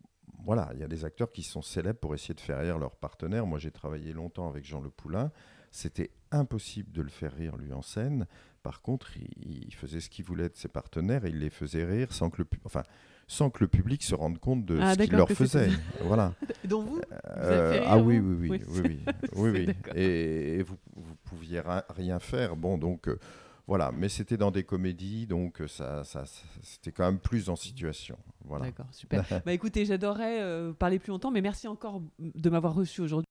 voilà, 0.44 0.70
il 0.74 0.80
y 0.80 0.82
a 0.82 0.88
des 0.88 1.04
acteurs 1.04 1.32
qui 1.32 1.42
sont 1.42 1.62
célèbres 1.62 1.98
pour 2.00 2.14
essayer 2.14 2.34
de 2.34 2.40
faire 2.40 2.60
rire 2.60 2.78
leurs 2.78 2.96
partenaires. 2.96 3.46
Moi, 3.46 3.58
j'ai 3.58 3.70
travaillé 3.70 4.12
longtemps 4.12 4.48
avec 4.48 4.64
Jean 4.64 4.80
Le 4.80 4.90
Poulain. 4.90 5.30
C'était 5.70 6.10
impossible 6.30 6.92
de 6.92 7.02
le 7.02 7.08
faire 7.08 7.32
rire 7.32 7.56
lui 7.56 7.72
en 7.72 7.82
scène. 7.82 8.26
Par 8.64 8.80
contre, 8.82 9.16
il, 9.16 9.64
il 9.68 9.74
faisait 9.74 10.00
ce 10.00 10.08
qu'il 10.10 10.24
voulait 10.24 10.48
de 10.48 10.56
ses 10.56 10.68
partenaires 10.68 11.24
et 11.26 11.28
il 11.28 11.38
les 11.38 11.50
faisait 11.50 11.84
rire 11.84 12.12
sans 12.12 12.30
que 12.30 12.38
le, 12.38 12.44
pu- 12.46 12.58
enfin, 12.64 12.82
sans 13.28 13.50
que 13.50 13.62
le 13.62 13.68
public 13.68 14.02
se 14.02 14.14
rende 14.14 14.38
compte 14.38 14.64
de 14.64 14.78
Ah, 14.80 14.94
ce 14.94 14.98
qu'il 15.02 15.12
leur 15.12 15.28
faisait. 15.30 15.68
voilà. 16.02 16.34
Donc 16.64 16.88
vous 16.88 17.00
Euh, 17.36 17.70
rire, 17.72 17.82
ah 17.86 17.98
oui, 17.98 18.18
oui, 18.18 18.48
oui, 18.48 18.62
Oui, 18.66 18.80
oui, 18.82 19.00
oui, 19.04 19.20
oui, 19.36 19.50
oui. 19.52 19.66
d'accord. 19.66 19.94
Et, 19.96 20.54
et 20.58 20.62
vous, 20.62 20.76
vous 20.96 21.14
pouviez 21.24 21.60
ri- 21.60 21.82
rien 21.90 22.18
faire. 22.18 22.56
Bon, 22.56 22.78
donc 22.78 23.06
euh, 23.08 23.18
voilà, 23.66 23.92
mais 23.92 24.08
c'était 24.08 24.38
dans 24.38 24.50
des 24.50 24.64
comédies, 24.64 25.26
donc 25.26 25.60
euh, 25.60 25.68
ça, 25.68 26.02
ça, 26.04 26.24
ça- 26.24 26.42
c'était 26.62 26.90
quand 26.92 27.04
même 27.04 27.18
plus 27.20 27.50
en 27.50 27.56
situation. 27.56 28.16
Voilà. 28.46 28.64
D'accord, 28.66 28.86
super. 28.92 29.24
bah 29.44 29.52
écoutez, 29.52 29.84
j'adorerais 29.84 30.40
euh, 30.40 30.72
parler 30.72 30.98
plus 30.98 31.10
longtemps, 31.10 31.30
mais 31.30 31.42
merci 31.42 31.68
encore 31.68 32.00
de 32.18 32.48
m'avoir 32.50 32.74
reçu 32.74 33.02
aujourd'hui. 33.02 33.26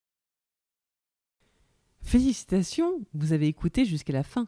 Félicitations, 2.02 3.02
vous 3.14 3.34
avez 3.34 3.48
écouté 3.48 3.86
jusqu'à 3.86 4.14
la 4.14 4.24
fin. 4.24 4.48